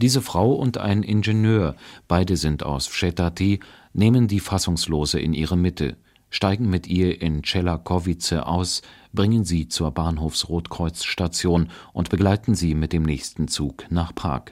Diese 0.01 0.21
Frau 0.21 0.53
und 0.53 0.77
ein 0.77 1.03
Ingenieur, 1.03 1.75
beide 2.07 2.37
sind 2.37 2.63
aus 2.63 2.87
Vschetati, 2.87 3.59
nehmen 3.93 4.27
die 4.27 4.39
Fassungslose 4.39 5.19
in 5.19 5.33
ihre 5.33 5.57
Mitte, 5.57 5.97
steigen 6.29 6.69
mit 6.69 6.87
ihr 6.87 7.21
in 7.21 7.41
Czelakowice 7.41 8.33
aus, 8.33 8.81
bringen 9.13 9.45
sie 9.45 9.67
zur 9.67 9.91
Bahnhofsrotkreuzstation 9.91 11.71
und 11.93 12.09
begleiten 12.09 12.53
sie 12.53 12.75
mit 12.75 12.93
dem 12.93 13.03
nächsten 13.03 13.47
Zug 13.47 13.85
nach 13.89 14.13
Prag. 14.13 14.51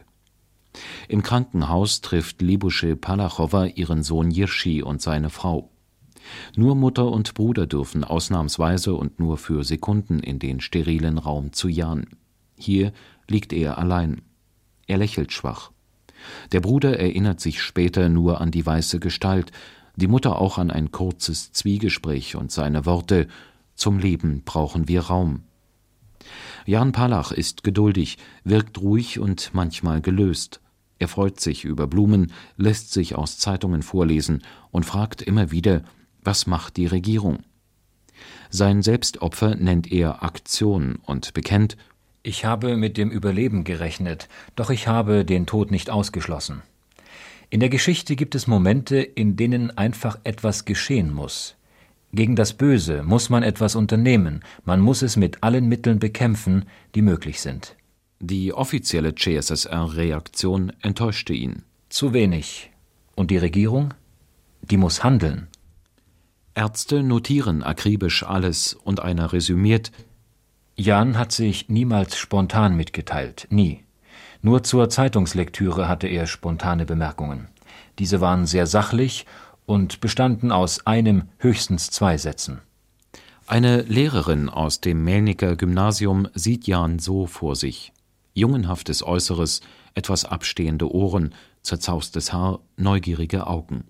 Im 1.07 1.23
Krankenhaus 1.23 2.01
trifft 2.01 2.41
Libusche 2.41 2.95
Palachowa 2.95 3.65
ihren 3.65 4.03
Sohn 4.03 4.31
Jirschi 4.31 4.81
und 4.81 5.01
seine 5.01 5.29
Frau. 5.29 5.69
Nur 6.55 6.75
Mutter 6.75 7.11
und 7.11 7.33
Bruder 7.33 7.67
dürfen 7.67 8.03
ausnahmsweise 8.03 8.95
und 8.95 9.19
nur 9.19 9.37
für 9.37 9.63
Sekunden 9.63 10.19
in 10.19 10.39
den 10.39 10.59
sterilen 10.59 11.17
Raum 11.17 11.53
zu 11.53 11.67
Jan. 11.67 12.07
Hier 12.57 12.93
liegt 13.27 13.53
er 13.53 13.77
allein. 13.77 14.21
Er 14.87 14.97
lächelt 14.97 15.31
schwach. 15.31 15.71
Der 16.51 16.61
Bruder 16.61 16.99
erinnert 16.99 17.39
sich 17.39 17.61
später 17.61 18.09
nur 18.09 18.41
an 18.41 18.51
die 18.51 18.65
weiße 18.65 18.99
Gestalt, 18.99 19.51
die 19.95 20.07
Mutter 20.07 20.39
auch 20.39 20.57
an 20.57 20.71
ein 20.71 20.91
kurzes 20.91 21.51
Zwiegespräch 21.51 22.35
und 22.35 22.51
seine 22.51 22.85
Worte 22.85 23.27
Zum 23.75 23.99
Leben 23.99 24.43
brauchen 24.43 24.87
wir 24.87 25.01
Raum. 25.01 25.43
Jan 26.65 26.91
Palach 26.91 27.31
ist 27.31 27.63
geduldig, 27.63 28.17
wirkt 28.43 28.81
ruhig 28.81 29.19
und 29.19 29.51
manchmal 29.53 30.01
gelöst. 30.01 30.61
Er 30.99 31.07
freut 31.07 31.39
sich 31.39 31.65
über 31.65 31.87
Blumen, 31.87 32.31
lässt 32.57 32.93
sich 32.93 33.15
aus 33.15 33.37
Zeitungen 33.37 33.83
vorlesen 33.83 34.43
und 34.71 34.85
fragt 34.85 35.21
immer 35.21 35.51
wieder, 35.51 35.83
was 36.23 36.47
macht 36.47 36.77
die 36.77 36.87
Regierung? 36.87 37.39
Sein 38.49 38.81
Selbstopfer 38.81 39.55
nennt 39.55 39.91
er 39.91 40.23
Aktion 40.23 40.99
und 41.05 41.33
bekennt, 41.33 41.77
ich 42.23 42.43
habe 42.43 42.75
mit 42.75 42.97
dem 42.97 43.11
Überleben 43.11 43.63
gerechnet, 43.63 44.29
doch 44.55 44.71
ich 44.71 44.87
habe 44.87 45.25
den 45.25 45.45
Tod 45.45 45.69
nicht 45.69 45.91
ausgeschlossen. 45.91 46.63
In 47.51 47.59
der 47.59 47.69
Geschichte 47.69 48.15
gibt 48.15 48.33
es 48.33 48.47
Momente, 48.47 48.97
in 48.97 49.35
denen 49.35 49.77
einfach 49.77 50.17
etwas 50.23 50.65
geschehen 50.65 51.13
muss. 51.13 51.55
Gegen 52.13 52.35
das 52.35 52.53
Böse 52.53 53.03
muss 53.03 53.29
man 53.29 53.43
etwas 53.43 53.75
unternehmen, 53.75 54.41
man 54.63 54.79
muss 54.79 55.03
es 55.03 55.17
mit 55.17 55.43
allen 55.43 55.67
Mitteln 55.67 55.99
bekämpfen, 55.99 56.65
die 56.95 57.03
möglich 57.03 57.41
sind. 57.41 57.75
Die 58.19 58.53
offizielle 58.53 59.15
CSSR-Reaktion 59.15 60.71
enttäuschte 60.81 61.33
ihn. 61.33 61.63
Zu 61.89 62.13
wenig. 62.13 62.71
Und 63.15 63.31
die 63.31 63.37
Regierung? 63.37 63.93
Die 64.61 64.77
muss 64.77 65.03
handeln. 65.03 65.47
Ärzte 66.53 67.03
notieren 67.03 67.63
akribisch 67.63 68.23
alles 68.23 68.73
und 68.73 69.01
einer 69.01 69.33
resümiert 69.33 69.91
Jan 70.77 71.17
hat 71.17 71.31
sich 71.31 71.69
niemals 71.69 72.17
spontan 72.17 72.75
mitgeteilt, 72.75 73.47
nie. 73.49 73.85
Nur 74.41 74.63
zur 74.63 74.89
Zeitungslektüre 74.89 75.87
hatte 75.87 76.07
er 76.07 76.27
spontane 76.27 76.85
Bemerkungen. 76.85 77.47
Diese 77.97 78.19
waren 78.19 78.45
sehr 78.45 78.67
sachlich 78.67 79.25
und 79.65 80.01
bestanden 80.01 80.51
aus 80.51 80.85
einem, 80.85 81.29
höchstens 81.37 81.91
zwei 81.91 82.17
Sätzen. 82.17 82.59
Eine 83.47 83.83
Lehrerin 83.83 84.49
aus 84.49 84.81
dem 84.81 85.03
Melniker 85.05 85.55
Gymnasium 85.55 86.27
sieht 86.33 86.67
Jan 86.67 86.99
so 86.99 87.25
vor 87.25 87.55
sich. 87.55 87.93
Jungenhaftes 88.35 89.01
Äußeres, 89.01 89.61
etwas 89.95 90.25
abstehende 90.25 90.93
Ohren, 90.93 91.33
zerzaustes 91.61 92.33
Haar, 92.33 92.59
neugierige 92.77 93.47
Augen. 93.47 93.85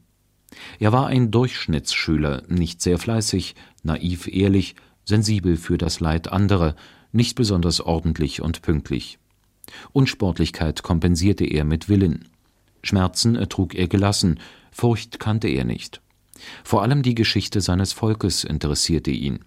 Er 0.79 0.91
war 0.91 1.07
ein 1.07 1.31
Durchschnittsschüler, 1.31 2.43
nicht 2.47 2.81
sehr 2.81 2.99
fleißig, 2.99 3.55
naiv 3.83 4.27
ehrlich, 4.27 4.75
sensibel 5.03 5.57
für 5.57 5.77
das 5.77 5.99
Leid 5.99 6.31
anderer, 6.31 6.75
nicht 7.11 7.35
besonders 7.35 7.81
ordentlich 7.81 8.41
und 8.41 8.61
pünktlich. 8.61 9.17
Unsportlichkeit 9.93 10.83
kompensierte 10.83 11.45
er 11.45 11.63
mit 11.63 11.89
Willen. 11.89 12.29
Schmerzen 12.83 13.35
ertrug 13.35 13.73
er 13.73 13.87
gelassen, 13.87 14.39
Furcht 14.71 15.19
kannte 15.19 15.47
er 15.47 15.65
nicht. 15.65 16.01
Vor 16.63 16.83
allem 16.83 17.01
die 17.01 17.15
Geschichte 17.15 17.61
seines 17.61 17.93
Volkes 17.93 18.43
interessierte 18.43 19.11
ihn. 19.11 19.39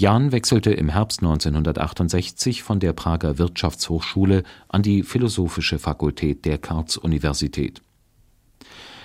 Jan 0.00 0.30
wechselte 0.30 0.70
im 0.70 0.90
Herbst 0.90 1.24
1968 1.24 2.62
von 2.62 2.78
der 2.78 2.92
Prager 2.92 3.36
Wirtschaftshochschule 3.36 4.44
an 4.68 4.84
die 4.84 5.02
Philosophische 5.02 5.80
Fakultät 5.80 6.44
der 6.44 6.56
Karls-Universität. 6.56 7.82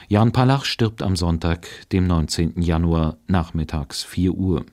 Jan 0.07 0.31
Palach 0.31 0.65
stirbt 0.65 1.01
am 1.01 1.15
Sonntag, 1.15 1.67
dem 1.91 2.05
19. 2.05 2.61
Januar, 2.61 3.17
nachmittags 3.25 4.03
4 4.03 4.35
Uhr. 4.35 4.67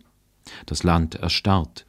Das 0.66 0.82
Land 0.82 1.14
erstarrt. 1.14 1.86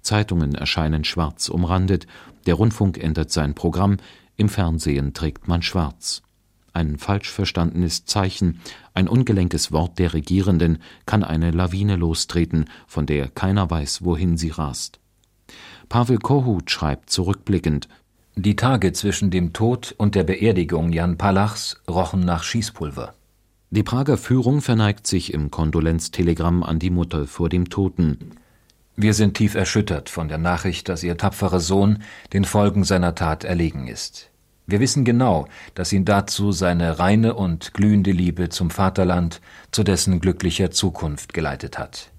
Zeitungen 0.00 0.54
erscheinen 0.54 1.02
schwarz 1.02 1.48
umrandet, 1.48 2.06
der 2.46 2.54
Rundfunk 2.54 2.98
ändert 2.98 3.32
sein 3.32 3.56
Programm, 3.56 3.96
im 4.36 4.48
Fernsehen 4.48 5.12
trägt 5.12 5.48
man 5.48 5.60
schwarz. 5.60 6.22
Ein 6.72 6.98
falsch 6.98 7.30
verstandenes 7.30 8.06
Zeichen, 8.06 8.60
ein 8.94 9.08
ungelenkes 9.08 9.72
Wort 9.72 9.98
der 9.98 10.14
Regierenden 10.14 10.78
kann 11.04 11.22
eine 11.22 11.50
Lawine 11.50 11.96
lostreten, 11.96 12.66
von 12.86 13.06
der 13.06 13.28
keiner 13.28 13.70
weiß, 13.70 14.04
wohin 14.04 14.36
sie 14.36 14.50
rast. 14.50 14.98
Pavel 15.88 16.18
Kohut 16.18 16.70
schreibt 16.70 17.10
zurückblickend 17.10 17.88
Die 18.34 18.56
Tage 18.56 18.92
zwischen 18.92 19.30
dem 19.30 19.52
Tod 19.52 19.94
und 19.98 20.14
der 20.14 20.24
Beerdigung 20.24 20.92
Jan 20.92 21.18
Palachs 21.18 21.76
rochen 21.88 22.20
nach 22.20 22.42
Schießpulver. 22.42 23.14
Die 23.70 23.82
Prager 23.82 24.16
Führung 24.16 24.62
verneigt 24.62 25.06
sich 25.06 25.32
im 25.32 25.50
Kondolenztelegramm 25.50 26.62
an 26.62 26.78
die 26.78 26.90
Mutter 26.90 27.26
vor 27.26 27.48
dem 27.48 27.68
Toten. 27.68 28.18
Wir 28.96 29.14
sind 29.14 29.34
tief 29.34 29.54
erschüttert 29.54 30.10
von 30.10 30.28
der 30.28 30.38
Nachricht, 30.38 30.88
dass 30.88 31.02
Ihr 31.02 31.16
tapferer 31.16 31.60
Sohn 31.60 32.02
den 32.32 32.44
Folgen 32.44 32.84
seiner 32.84 33.14
Tat 33.14 33.44
erlegen 33.44 33.88
ist. 33.88 34.31
Wir 34.66 34.80
wissen 34.80 35.04
genau, 35.04 35.46
dass 35.74 35.92
ihn 35.92 36.04
dazu 36.04 36.52
seine 36.52 36.98
reine 36.98 37.34
und 37.34 37.74
glühende 37.74 38.12
Liebe 38.12 38.48
zum 38.48 38.70
Vaterland, 38.70 39.40
zu 39.72 39.82
dessen 39.82 40.20
glücklicher 40.20 40.70
Zukunft 40.70 41.34
geleitet 41.34 41.78
hat. 41.78 42.10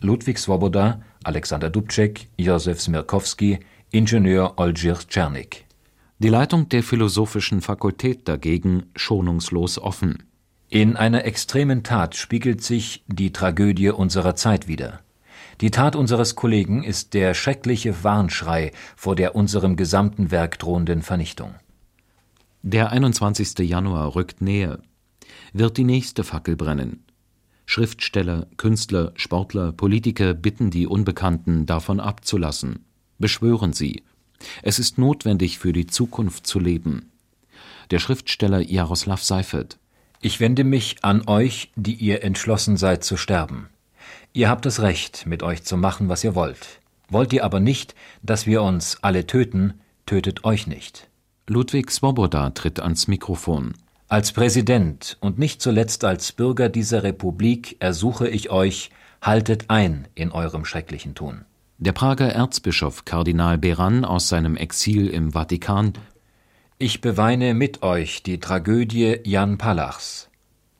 Ludwig 0.00 0.38
Swoboda, 0.38 1.02
Alexander 1.24 1.68
Dubček, 1.68 2.28
Josef 2.38 2.80
Smirkowski, 2.80 3.58
Ingenieur 3.90 4.54
Olgir 4.56 4.98
Czernik. 5.08 5.66
Die 6.20 6.28
Leitung 6.28 6.68
der 6.68 6.82
Philosophischen 6.82 7.60
Fakultät 7.60 8.28
dagegen 8.28 8.84
schonungslos 8.94 9.78
offen. 9.78 10.22
In 10.68 10.96
einer 10.96 11.24
extremen 11.24 11.82
Tat 11.82 12.14
spiegelt 12.14 12.62
sich 12.62 13.04
die 13.08 13.32
Tragödie 13.32 13.90
unserer 13.90 14.36
Zeit 14.36 14.68
wider. 14.68 15.00
Die 15.60 15.70
Tat 15.70 15.96
unseres 15.96 16.36
Kollegen 16.36 16.84
ist 16.84 17.12
der 17.12 17.34
schreckliche 17.34 18.04
Warnschrei 18.04 18.70
vor 18.96 19.16
der 19.16 19.34
unserem 19.34 19.76
gesamten 19.76 20.30
Werk 20.30 20.58
drohenden 20.58 21.02
Vernichtung. 21.02 21.54
Der 22.62 22.92
21. 22.92 23.58
Januar 23.60 24.14
rückt 24.14 24.42
näher. 24.42 24.80
Wird 25.54 25.78
die 25.78 25.84
nächste 25.84 26.24
Fackel 26.24 26.56
brennen? 26.56 27.04
Schriftsteller, 27.64 28.48
Künstler, 28.58 29.12
Sportler, 29.16 29.72
Politiker 29.72 30.34
bitten 30.34 30.70
die 30.70 30.86
Unbekannten, 30.86 31.64
davon 31.64 32.00
abzulassen. 32.00 32.84
Beschwören 33.18 33.72
sie. 33.72 34.02
Es 34.62 34.78
ist 34.78 34.98
notwendig, 34.98 35.58
für 35.58 35.72
die 35.72 35.86
Zukunft 35.86 36.46
zu 36.46 36.60
leben. 36.60 37.10
Der 37.90 37.98
Schriftsteller 37.98 38.60
Jaroslav 38.60 39.22
Seifert. 39.22 39.78
Ich 40.20 40.38
wende 40.38 40.62
mich 40.62 41.02
an 41.02 41.26
euch, 41.26 41.72
die 41.76 41.94
ihr 41.94 42.22
entschlossen 42.22 42.76
seid 42.76 43.02
zu 43.04 43.16
sterben. 43.16 43.70
Ihr 44.34 44.50
habt 44.50 44.66
das 44.66 44.80
Recht, 44.82 45.24
mit 45.24 45.42
euch 45.42 45.62
zu 45.62 45.78
machen, 45.78 46.10
was 46.10 46.24
ihr 46.24 46.34
wollt. 46.34 46.80
Wollt 47.08 47.32
ihr 47.32 47.42
aber 47.42 47.58
nicht, 47.58 47.94
dass 48.22 48.46
wir 48.46 48.60
uns 48.62 48.98
alle 49.00 49.26
töten, 49.26 49.80
tötet 50.04 50.44
euch 50.44 50.66
nicht. 50.66 51.09
Ludwig 51.52 51.90
Swoboda 51.90 52.50
tritt 52.50 52.78
ans 52.78 53.08
Mikrofon. 53.08 53.74
Als 54.06 54.30
Präsident 54.30 55.16
und 55.18 55.40
nicht 55.40 55.60
zuletzt 55.60 56.04
als 56.04 56.30
Bürger 56.30 56.68
dieser 56.68 57.02
Republik 57.02 57.74
ersuche 57.80 58.28
ich 58.28 58.50
euch, 58.50 58.90
haltet 59.20 59.64
ein 59.66 60.06
in 60.14 60.30
eurem 60.30 60.64
schrecklichen 60.64 61.16
Tun. 61.16 61.44
Der 61.78 61.90
Prager 61.90 62.28
Erzbischof 62.28 63.04
Kardinal 63.04 63.58
Beran 63.58 64.04
aus 64.04 64.28
seinem 64.28 64.56
Exil 64.56 65.08
im 65.08 65.32
Vatikan 65.32 65.94
Ich 66.78 67.00
beweine 67.00 67.52
mit 67.54 67.82
euch 67.82 68.22
die 68.22 68.38
Tragödie 68.38 69.18
Jan 69.24 69.58
Palachs. 69.58 70.28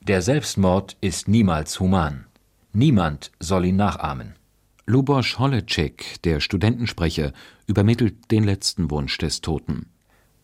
Der 0.02 0.22
Selbstmord 0.22 0.96
ist 1.00 1.26
niemals 1.26 1.80
human. 1.80 2.26
Niemand 2.72 3.32
soll 3.40 3.64
ihn 3.64 3.74
nachahmen. 3.76 4.36
Lubosch 4.86 5.36
Holecek, 5.40 6.22
der 6.22 6.38
Studentensprecher, 6.38 7.32
übermittelt 7.66 8.30
den 8.30 8.44
letzten 8.44 8.88
Wunsch 8.92 9.18
des 9.18 9.40
Toten. 9.40 9.86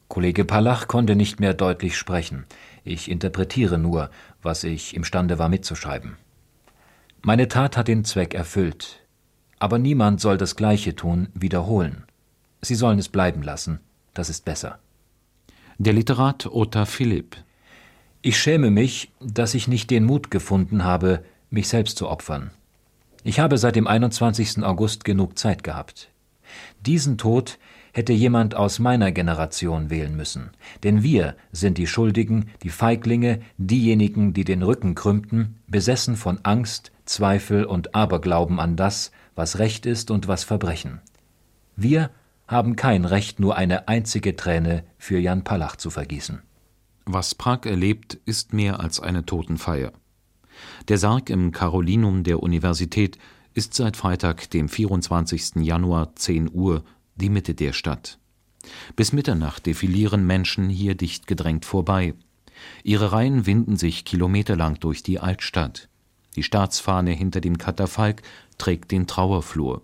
Kollege 0.08 0.44
Palach 0.44 0.86
konnte 0.86 1.16
nicht 1.16 1.40
mehr 1.40 1.54
deutlich 1.54 1.96
sprechen. 1.96 2.44
Ich 2.84 3.10
interpretiere 3.10 3.78
nur, 3.78 4.10
was 4.42 4.64
ich 4.64 4.94
imstande 4.94 5.38
war 5.38 5.48
mitzuschreiben. 5.48 6.16
Meine 7.22 7.48
Tat 7.48 7.76
hat 7.76 7.88
den 7.88 8.04
Zweck 8.04 8.34
erfüllt. 8.34 9.00
Aber 9.58 9.78
niemand 9.78 10.20
soll 10.20 10.36
das 10.36 10.54
Gleiche 10.54 10.94
tun, 10.94 11.28
wiederholen. 11.34 12.04
Sie 12.60 12.74
sollen 12.74 12.98
es 12.98 13.08
bleiben 13.08 13.42
lassen. 13.42 13.80
Das 14.14 14.30
ist 14.30 14.44
besser. 14.44 14.78
Der 15.78 15.92
Literat 15.92 16.46
Otta 16.46 16.84
Philipp. 16.84 17.36
Ich 18.22 18.38
schäme 18.38 18.70
mich, 18.70 19.12
dass 19.20 19.54
ich 19.54 19.68
nicht 19.68 19.90
den 19.90 20.04
Mut 20.04 20.30
gefunden 20.30 20.84
habe, 20.84 21.24
mich 21.50 21.68
selbst 21.68 21.98
zu 21.98 22.08
opfern. 22.08 22.50
Ich 23.24 23.40
habe 23.40 23.58
seit 23.58 23.76
dem 23.76 23.86
21. 23.86 24.62
August 24.62 25.04
genug 25.04 25.38
Zeit 25.38 25.64
gehabt. 25.64 26.10
Diesen 26.80 27.18
Tod 27.18 27.58
hätte 27.96 28.12
jemand 28.12 28.54
aus 28.54 28.78
meiner 28.78 29.10
Generation 29.10 29.88
wählen 29.88 30.14
müssen, 30.14 30.50
denn 30.82 31.02
wir 31.02 31.34
sind 31.50 31.78
die 31.78 31.86
Schuldigen, 31.86 32.50
die 32.62 32.68
Feiglinge, 32.68 33.40
diejenigen, 33.56 34.34
die 34.34 34.44
den 34.44 34.62
Rücken 34.62 34.94
krümmten, 34.94 35.56
besessen 35.66 36.16
von 36.16 36.38
Angst, 36.42 36.92
Zweifel 37.06 37.64
und 37.64 37.94
Aberglauben 37.94 38.60
an 38.60 38.76
das, 38.76 39.12
was 39.34 39.58
Recht 39.58 39.86
ist 39.86 40.10
und 40.10 40.28
was 40.28 40.44
Verbrechen. 40.44 41.00
Wir 41.74 42.10
haben 42.46 42.76
kein 42.76 43.06
Recht, 43.06 43.40
nur 43.40 43.56
eine 43.56 43.88
einzige 43.88 44.36
Träne 44.36 44.84
für 44.98 45.18
Jan 45.18 45.42
Palach 45.42 45.76
zu 45.76 45.88
vergießen. 45.88 46.42
Was 47.06 47.34
Prag 47.34 47.64
erlebt, 47.64 48.18
ist 48.26 48.52
mehr 48.52 48.78
als 48.78 49.00
eine 49.00 49.24
Totenfeier. 49.24 49.92
Der 50.88 50.98
Sarg 50.98 51.30
im 51.30 51.50
Carolinum 51.50 52.24
der 52.24 52.42
Universität 52.42 53.16
ist 53.54 53.72
seit 53.72 53.96
Freitag, 53.96 54.50
dem 54.50 54.68
24. 54.68 55.62
Januar 55.62 56.14
10 56.14 56.50
Uhr, 56.52 56.84
die 57.16 57.30
Mitte 57.30 57.54
der 57.54 57.72
Stadt. 57.72 58.18
Bis 58.94 59.12
Mitternacht 59.12 59.66
defilieren 59.66 60.26
Menschen 60.26 60.68
hier 60.68 60.94
dicht 60.94 61.26
gedrängt 61.26 61.64
vorbei. 61.64 62.14
Ihre 62.84 63.12
Reihen 63.12 63.46
winden 63.46 63.76
sich 63.76 64.04
kilometerlang 64.04 64.80
durch 64.80 65.02
die 65.02 65.20
Altstadt. 65.20 65.88
Die 66.36 66.42
Staatsfahne 66.42 67.12
hinter 67.12 67.40
dem 67.40 67.58
Katafalk 67.58 68.22
trägt 68.58 68.90
den 68.90 69.06
Trauerflur. 69.06 69.82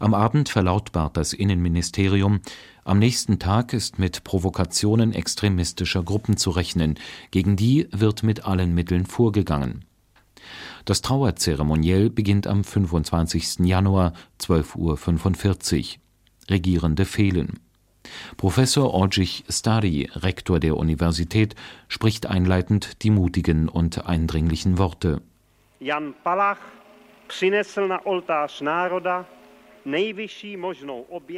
Am 0.00 0.14
Abend 0.14 0.48
verlautbart 0.48 1.16
das 1.16 1.32
Innenministerium, 1.32 2.40
am 2.84 2.98
nächsten 2.98 3.38
Tag 3.38 3.74
ist 3.74 3.98
mit 3.98 4.24
Provokationen 4.24 5.12
extremistischer 5.12 6.02
Gruppen 6.02 6.38
zu 6.38 6.50
rechnen, 6.50 6.98
gegen 7.30 7.56
die 7.56 7.86
wird 7.90 8.22
mit 8.22 8.44
allen 8.46 8.74
Mitteln 8.74 9.04
vorgegangen. 9.04 9.84
Das 10.86 11.02
Trauerzeremoniell 11.02 12.08
beginnt 12.08 12.46
am 12.46 12.64
25. 12.64 13.58
Januar 13.60 14.14
12.45 14.40 15.96
Uhr. 15.96 16.00
Regierende 16.50 17.04
fehlen. 17.04 17.60
Professor 18.36 18.94
Orjich 18.94 19.44
Stari, 19.48 20.08
Rektor 20.14 20.60
der 20.60 20.76
Universität, 20.76 21.54
spricht 21.88 22.26
einleitend 22.26 23.02
die 23.02 23.10
mutigen 23.10 23.68
und 23.68 24.06
eindringlichen 24.06 24.78
Worte. 24.78 25.20
Jan 25.80 26.14
Palach 26.24 26.58
přinesl 27.28 27.88
na 27.88 28.06
oltář 28.06 28.62
národa 28.62 29.24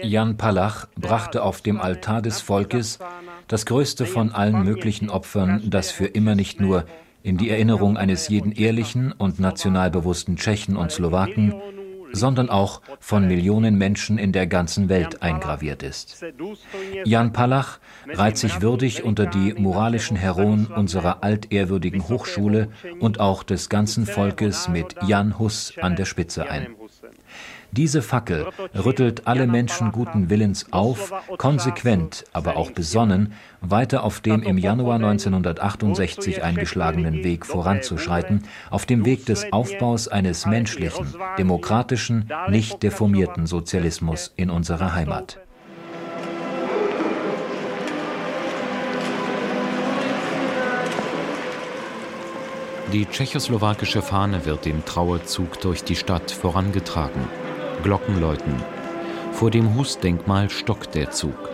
Jan 0.02 0.36
Palach 0.36 0.88
brachte 0.96 1.42
auf 1.42 1.60
dem 1.60 1.80
Altar 1.80 2.20
des 2.20 2.40
Volkes 2.40 2.98
das 3.46 3.64
größte 3.64 4.06
von 4.06 4.32
allen 4.32 4.64
möglichen 4.64 5.08
Opfern, 5.08 5.62
das 5.70 5.92
für 5.92 6.06
immer 6.06 6.34
nicht 6.34 6.60
nur 6.60 6.84
in 7.22 7.36
die 7.36 7.50
Erinnerung 7.50 7.96
eines 7.96 8.28
jeden 8.28 8.50
ehrlichen 8.50 9.12
und 9.12 9.38
nationalbewussten 9.38 10.36
Tschechen 10.36 10.76
und 10.76 10.90
Slowaken, 10.90 11.54
sondern 12.12 12.50
auch 12.50 12.80
von 12.98 13.26
Millionen 13.26 13.76
Menschen 13.76 14.18
in 14.18 14.32
der 14.32 14.46
ganzen 14.46 14.88
Welt 14.88 15.22
eingraviert 15.22 15.82
ist. 15.82 16.24
Jan 17.04 17.32
Palach 17.32 17.78
reiht 18.08 18.38
sich 18.38 18.60
würdig 18.60 19.04
unter 19.04 19.26
die 19.26 19.54
moralischen 19.54 20.16
Heroen 20.16 20.66
unserer 20.66 21.22
altehrwürdigen 21.22 22.08
Hochschule 22.08 22.68
und 22.98 23.20
auch 23.20 23.42
des 23.42 23.68
ganzen 23.68 24.06
Volkes 24.06 24.68
mit 24.68 24.96
Jan 25.06 25.38
Hus 25.38 25.74
an 25.80 25.96
der 25.96 26.04
Spitze 26.04 26.50
ein. 26.50 26.74
Diese 27.72 28.02
Fackel 28.02 28.48
rüttelt 28.74 29.28
alle 29.28 29.46
Menschen 29.46 29.92
guten 29.92 30.28
Willens 30.28 30.72
auf, 30.72 31.12
konsequent, 31.38 32.24
aber 32.32 32.56
auch 32.56 32.72
besonnen, 32.72 33.32
weiter 33.60 34.02
auf 34.02 34.20
dem 34.20 34.42
im 34.42 34.58
Januar 34.58 34.96
1968 34.96 36.42
eingeschlagenen 36.42 37.22
Weg 37.22 37.46
voranzuschreiten, 37.46 38.42
auf 38.70 38.86
dem 38.86 39.04
Weg 39.04 39.24
des 39.26 39.52
Aufbaus 39.52 40.08
eines 40.08 40.46
menschlichen, 40.46 41.14
demokratischen, 41.38 42.28
nicht 42.48 42.82
deformierten 42.82 43.46
Sozialismus 43.46 44.32
in 44.34 44.50
unserer 44.50 44.94
Heimat. 44.94 45.38
Die 52.92 53.06
tschechoslowakische 53.06 54.02
Fahne 54.02 54.44
wird 54.44 54.66
im 54.66 54.84
Trauerzug 54.84 55.60
durch 55.60 55.84
die 55.84 55.94
Stadt 55.94 56.32
vorangetragen. 56.32 57.39
Glocken 57.82 58.20
läuten. 58.20 58.54
Vor 59.32 59.50
dem 59.50 59.74
Husdenkmal 59.74 60.50
stockt 60.50 60.94
der 60.94 61.10
Zug. 61.10 61.50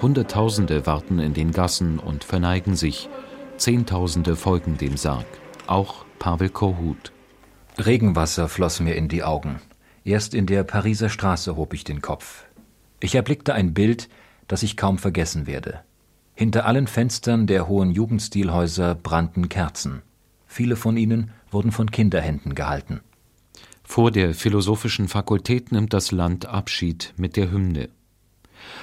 Hunderttausende 0.00 0.86
warten 0.86 1.18
in 1.18 1.34
den 1.34 1.52
Gassen 1.52 1.98
und 1.98 2.24
verneigen 2.24 2.76
sich. 2.76 3.08
Zehntausende 3.56 4.36
folgen 4.36 4.78
dem 4.78 4.96
Sarg. 4.96 5.26
Auch 5.66 6.04
Pavel 6.18 6.48
Kohut. 6.48 7.12
Regenwasser 7.78 8.48
floss 8.48 8.80
mir 8.80 8.94
in 8.94 9.08
die 9.08 9.22
Augen. 9.22 9.60
Erst 10.04 10.34
in 10.34 10.46
der 10.46 10.62
Pariser 10.62 11.08
Straße 11.08 11.56
hob 11.56 11.74
ich 11.74 11.84
den 11.84 12.00
Kopf. 12.00 12.44
Ich 13.00 13.14
erblickte 13.14 13.54
ein 13.54 13.74
Bild, 13.74 14.08
das 14.46 14.62
ich 14.62 14.76
kaum 14.76 14.98
vergessen 14.98 15.46
werde. 15.46 15.80
Hinter 16.34 16.66
allen 16.66 16.86
Fenstern 16.86 17.46
der 17.46 17.68
hohen 17.68 17.90
Jugendstilhäuser 17.90 18.94
brannten 18.94 19.48
Kerzen. 19.48 20.02
Viele 20.46 20.76
von 20.76 20.96
ihnen 20.96 21.30
wurden 21.50 21.72
von 21.72 21.90
Kinderhänden 21.90 22.54
gehalten. 22.54 23.00
Vor 23.90 24.10
der 24.10 24.34
Philosophischen 24.34 25.08
Fakultät 25.08 25.72
nimmt 25.72 25.94
das 25.94 26.12
Land 26.12 26.44
Abschied 26.44 27.14
mit 27.16 27.36
der 27.36 27.50
Hymne. 27.50 27.88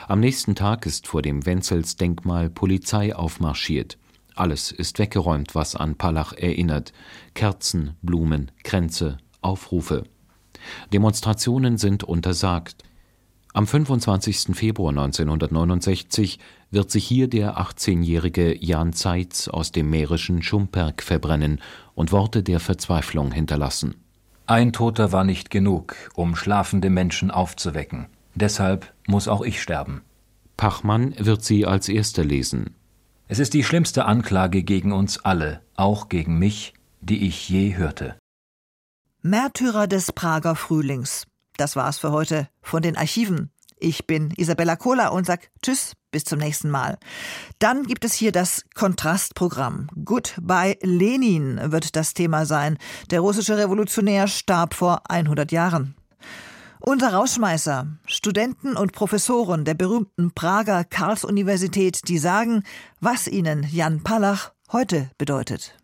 Am 0.07 0.19
nächsten 0.19 0.55
Tag 0.55 0.87
ist 0.87 1.05
vor 1.05 1.21
dem 1.21 1.45
Wenzels-Denkmal 1.45 2.49
Polizei 2.49 3.15
aufmarschiert. 3.15 3.99
Alles 4.33 4.71
ist 4.71 4.97
weggeräumt, 4.97 5.53
was 5.53 5.75
an 5.75 5.95
Palach 5.95 6.33
erinnert. 6.33 6.91
Kerzen, 7.35 7.93
Blumen, 8.01 8.49
Kränze, 8.63 9.17
Aufrufe. 9.41 10.05
Demonstrationen 10.91 11.77
sind 11.77 12.03
untersagt. 12.03 12.83
Am 13.53 13.67
25. 13.67 14.55
Februar 14.55 14.89
1969 14.89 16.39
wird 16.71 16.89
sich 16.89 17.05
hier 17.05 17.27
der 17.27 17.59
18-jährige 17.59 18.57
Jan 18.59 18.91
Zeitz 18.91 19.49
aus 19.49 19.71
dem 19.71 19.91
mährischen 19.91 20.41
Schumperk 20.41 21.03
verbrennen 21.03 21.61
und 21.93 22.11
Worte 22.11 22.41
der 22.41 22.59
Verzweiflung 22.59 23.31
hinterlassen. 23.31 23.95
Ein 24.47 24.73
Toter 24.73 25.11
war 25.11 25.23
nicht 25.23 25.49
genug, 25.49 25.95
um 26.13 26.35
schlafende 26.35 26.91
Menschen 26.91 27.31
aufzuwecken. 27.31 28.07
Deshalb 28.35 28.93
muss 29.07 29.27
auch 29.27 29.41
ich 29.41 29.59
sterben. 29.59 30.03
Pachmann 30.55 31.15
wird 31.17 31.43
sie 31.43 31.65
als 31.65 31.89
erster 31.89 32.23
lesen. 32.23 32.75
Es 33.27 33.39
ist 33.39 33.55
die 33.55 33.63
schlimmste 33.63 34.05
Anklage 34.05 34.61
gegen 34.61 34.91
uns 34.91 35.17
alle, 35.25 35.61
auch 35.75 36.09
gegen 36.09 36.37
mich, 36.37 36.73
die 37.01 37.25
ich 37.25 37.49
je 37.49 37.75
hörte. 37.75 38.17
Märtyrer 39.23 39.87
des 39.87 40.11
Prager 40.11 40.55
Frühlings. 40.55 41.25
Das 41.57 41.75
war's 41.75 41.97
für 41.97 42.11
heute 42.11 42.47
von 42.61 42.83
den 42.83 42.97
Archiven. 42.97 43.49
Ich 43.85 44.07
bin 44.07 44.31
Isabella 44.35 44.77
Kohler 44.77 45.13
und 45.13 45.27
sag 45.27 45.51
Tschüss, 45.61 45.93
bis 46.09 46.23
zum 46.23 46.39
nächsten 46.39 46.71
Mal. 46.71 46.97
Dann 47.59 47.83
gibt 47.83 48.03
es 48.03 48.15
hier 48.15 48.31
das 48.31 48.65
Kontrastprogramm. 48.73 49.89
Goodbye 50.03 50.79
Lenin 50.81 51.71
wird 51.71 51.95
das 51.95 52.15
Thema 52.15 52.47
sein. 52.47 52.79
Der 53.11 53.19
russische 53.19 53.59
Revolutionär 53.59 54.27
starb 54.27 54.73
vor 54.73 55.03
100 55.07 55.51
Jahren. 55.51 55.93
Unser 56.79 57.13
Rausschmeißer, 57.13 57.85
Studenten 58.07 58.75
und 58.75 58.93
Professoren 58.93 59.65
der 59.65 59.75
berühmten 59.75 60.33
Prager 60.33 60.83
Karls-Universität, 60.83 62.07
die 62.07 62.17
sagen, 62.17 62.63
was 63.01 63.27
ihnen 63.27 63.67
Jan 63.71 64.01
Palach 64.01 64.51
heute 64.71 65.11
bedeutet. 65.19 65.77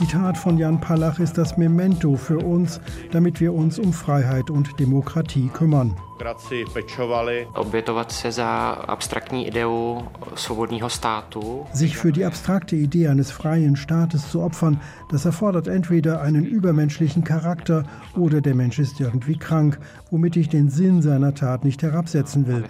Die 0.00 0.06
Tat 0.06 0.38
von 0.38 0.58
Jan 0.58 0.80
Palach 0.80 1.18
ist 1.18 1.36
das 1.36 1.56
Memento 1.56 2.16
für 2.16 2.38
uns, 2.38 2.80
damit 3.10 3.40
wir 3.40 3.52
uns 3.52 3.78
um 3.78 3.92
Freiheit 3.92 4.50
und 4.50 4.78
Demokratie 4.78 5.48
kümmern 5.48 5.96
demokracii 6.20 6.64
pečovali. 6.72 7.48
Obětovat 7.54 8.12
se 8.12 8.32
za 8.32 8.68
abstraktní 8.88 9.46
ideu 9.46 9.98
svobodného 10.34 10.90
státu. 10.90 11.66
Sich 11.72 11.96
für 11.96 12.12
die 12.12 12.26
abstrakte 12.26 12.76
Idee 12.76 13.08
eines 13.08 13.30
freien 13.30 13.76
Staates 13.76 14.30
zu 14.30 14.42
opfern, 14.42 14.80
das 15.10 15.24
erfordert 15.24 15.66
entweder 15.66 16.20
einen 16.20 16.44
übermenschlichen 16.44 17.24
Charakter 17.24 17.84
oder 18.16 18.40
der 18.40 18.54
Mensch 18.54 18.78
ist 18.78 19.00
irgendwie 19.00 19.36
krank, 19.38 19.78
womit 20.10 20.36
ich 20.36 20.48
den 20.48 20.68
Sinn 20.68 21.02
seiner 21.02 21.34
Tat 21.34 21.64
nicht 21.64 21.82
herabsetzen 21.82 22.46
will. 22.46 22.64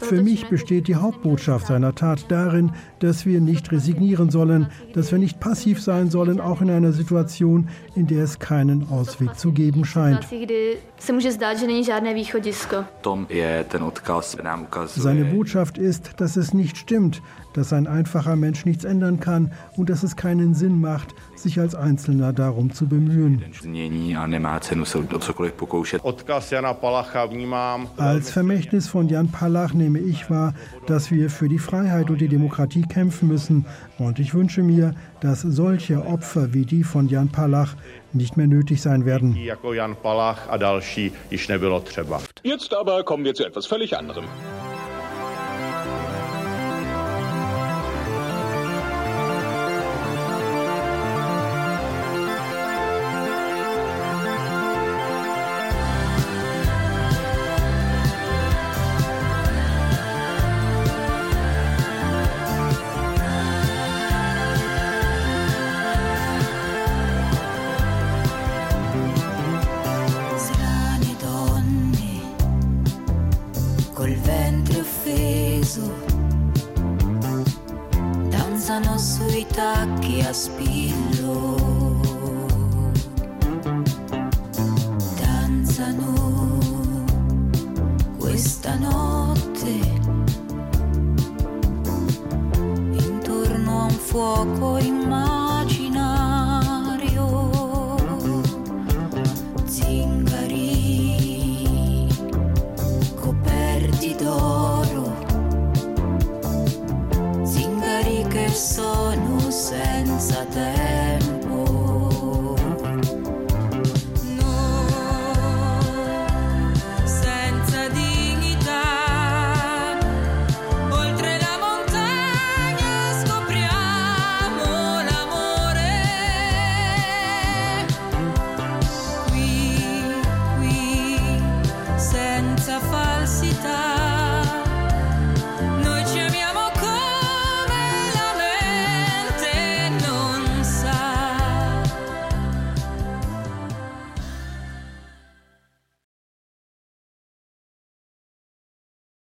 Für 0.00 0.22
mich 0.22 0.48
besteht 0.48 0.88
die 0.88 0.96
Hauptbotschaft 0.96 1.66
seiner 1.66 1.94
Tat 1.94 2.24
darin, 2.28 2.72
dass 3.00 3.26
wir 3.26 3.40
nicht 3.40 3.72
resignieren 3.72 4.30
sollen, 4.30 4.66
dass 4.94 5.12
wir 5.12 5.18
nicht 5.18 5.40
passiv 5.40 5.82
sein 5.82 6.10
sollen, 6.10 6.40
auch 6.40 6.60
in 6.60 6.70
einer 6.70 6.92
Situation, 6.92 7.68
in 7.94 8.06
der 8.06 8.24
es 8.24 8.38
keinen 8.38 8.88
Ausweg 8.90 9.38
zu 9.38 9.52
geben 9.52 9.84
scheint. 9.84 10.26
Seine 14.86 15.24
Botschaft 15.24 15.78
ist, 15.78 16.20
dass 16.20 16.36
es 16.36 16.54
nicht 16.54 16.76
stimmt, 16.76 17.22
dass 17.52 17.72
ein 17.72 17.86
einfacher 17.86 18.36
Mensch 18.36 18.64
nichts 18.64 18.84
ändern 18.84 19.20
kann 19.20 19.52
und 19.76 19.90
dass 19.90 20.02
es 20.02 20.16
keinen 20.16 20.54
Sinn 20.54 20.80
macht, 20.80 21.14
sich 21.42 21.58
als 21.58 21.74
Einzelner 21.74 22.32
darum 22.32 22.72
zu 22.72 22.86
bemühen. 22.86 23.42
Als 27.96 28.30
Vermächtnis 28.30 28.88
von 28.88 29.08
Jan 29.08 29.28
Palach 29.28 29.74
nehme 29.74 29.98
ich 29.98 30.30
wahr, 30.30 30.54
dass 30.86 31.10
wir 31.10 31.30
für 31.30 31.48
die 31.48 31.58
Freiheit 31.58 32.10
und 32.10 32.20
die 32.20 32.28
Demokratie 32.28 32.82
kämpfen 32.82 33.28
müssen. 33.28 33.66
Und 33.98 34.18
ich 34.18 34.34
wünsche 34.34 34.62
mir, 34.62 34.94
dass 35.20 35.42
solche 35.42 36.06
Opfer 36.06 36.52
wie 36.54 36.64
die 36.64 36.84
von 36.84 37.08
Jan 37.08 37.28
Palach 37.28 37.74
nicht 38.12 38.36
mehr 38.36 38.46
nötig 38.46 38.82
sein 38.82 39.04
werden. 39.04 39.36
Jetzt 42.42 42.74
aber 42.74 43.04
kommen 43.04 43.24
wir 43.24 43.34
zu 43.34 43.44
etwas 43.44 43.66
völlig 43.66 43.96
anderem. 43.96 44.24
itakia 79.40 80.34
spilla 80.34 81.19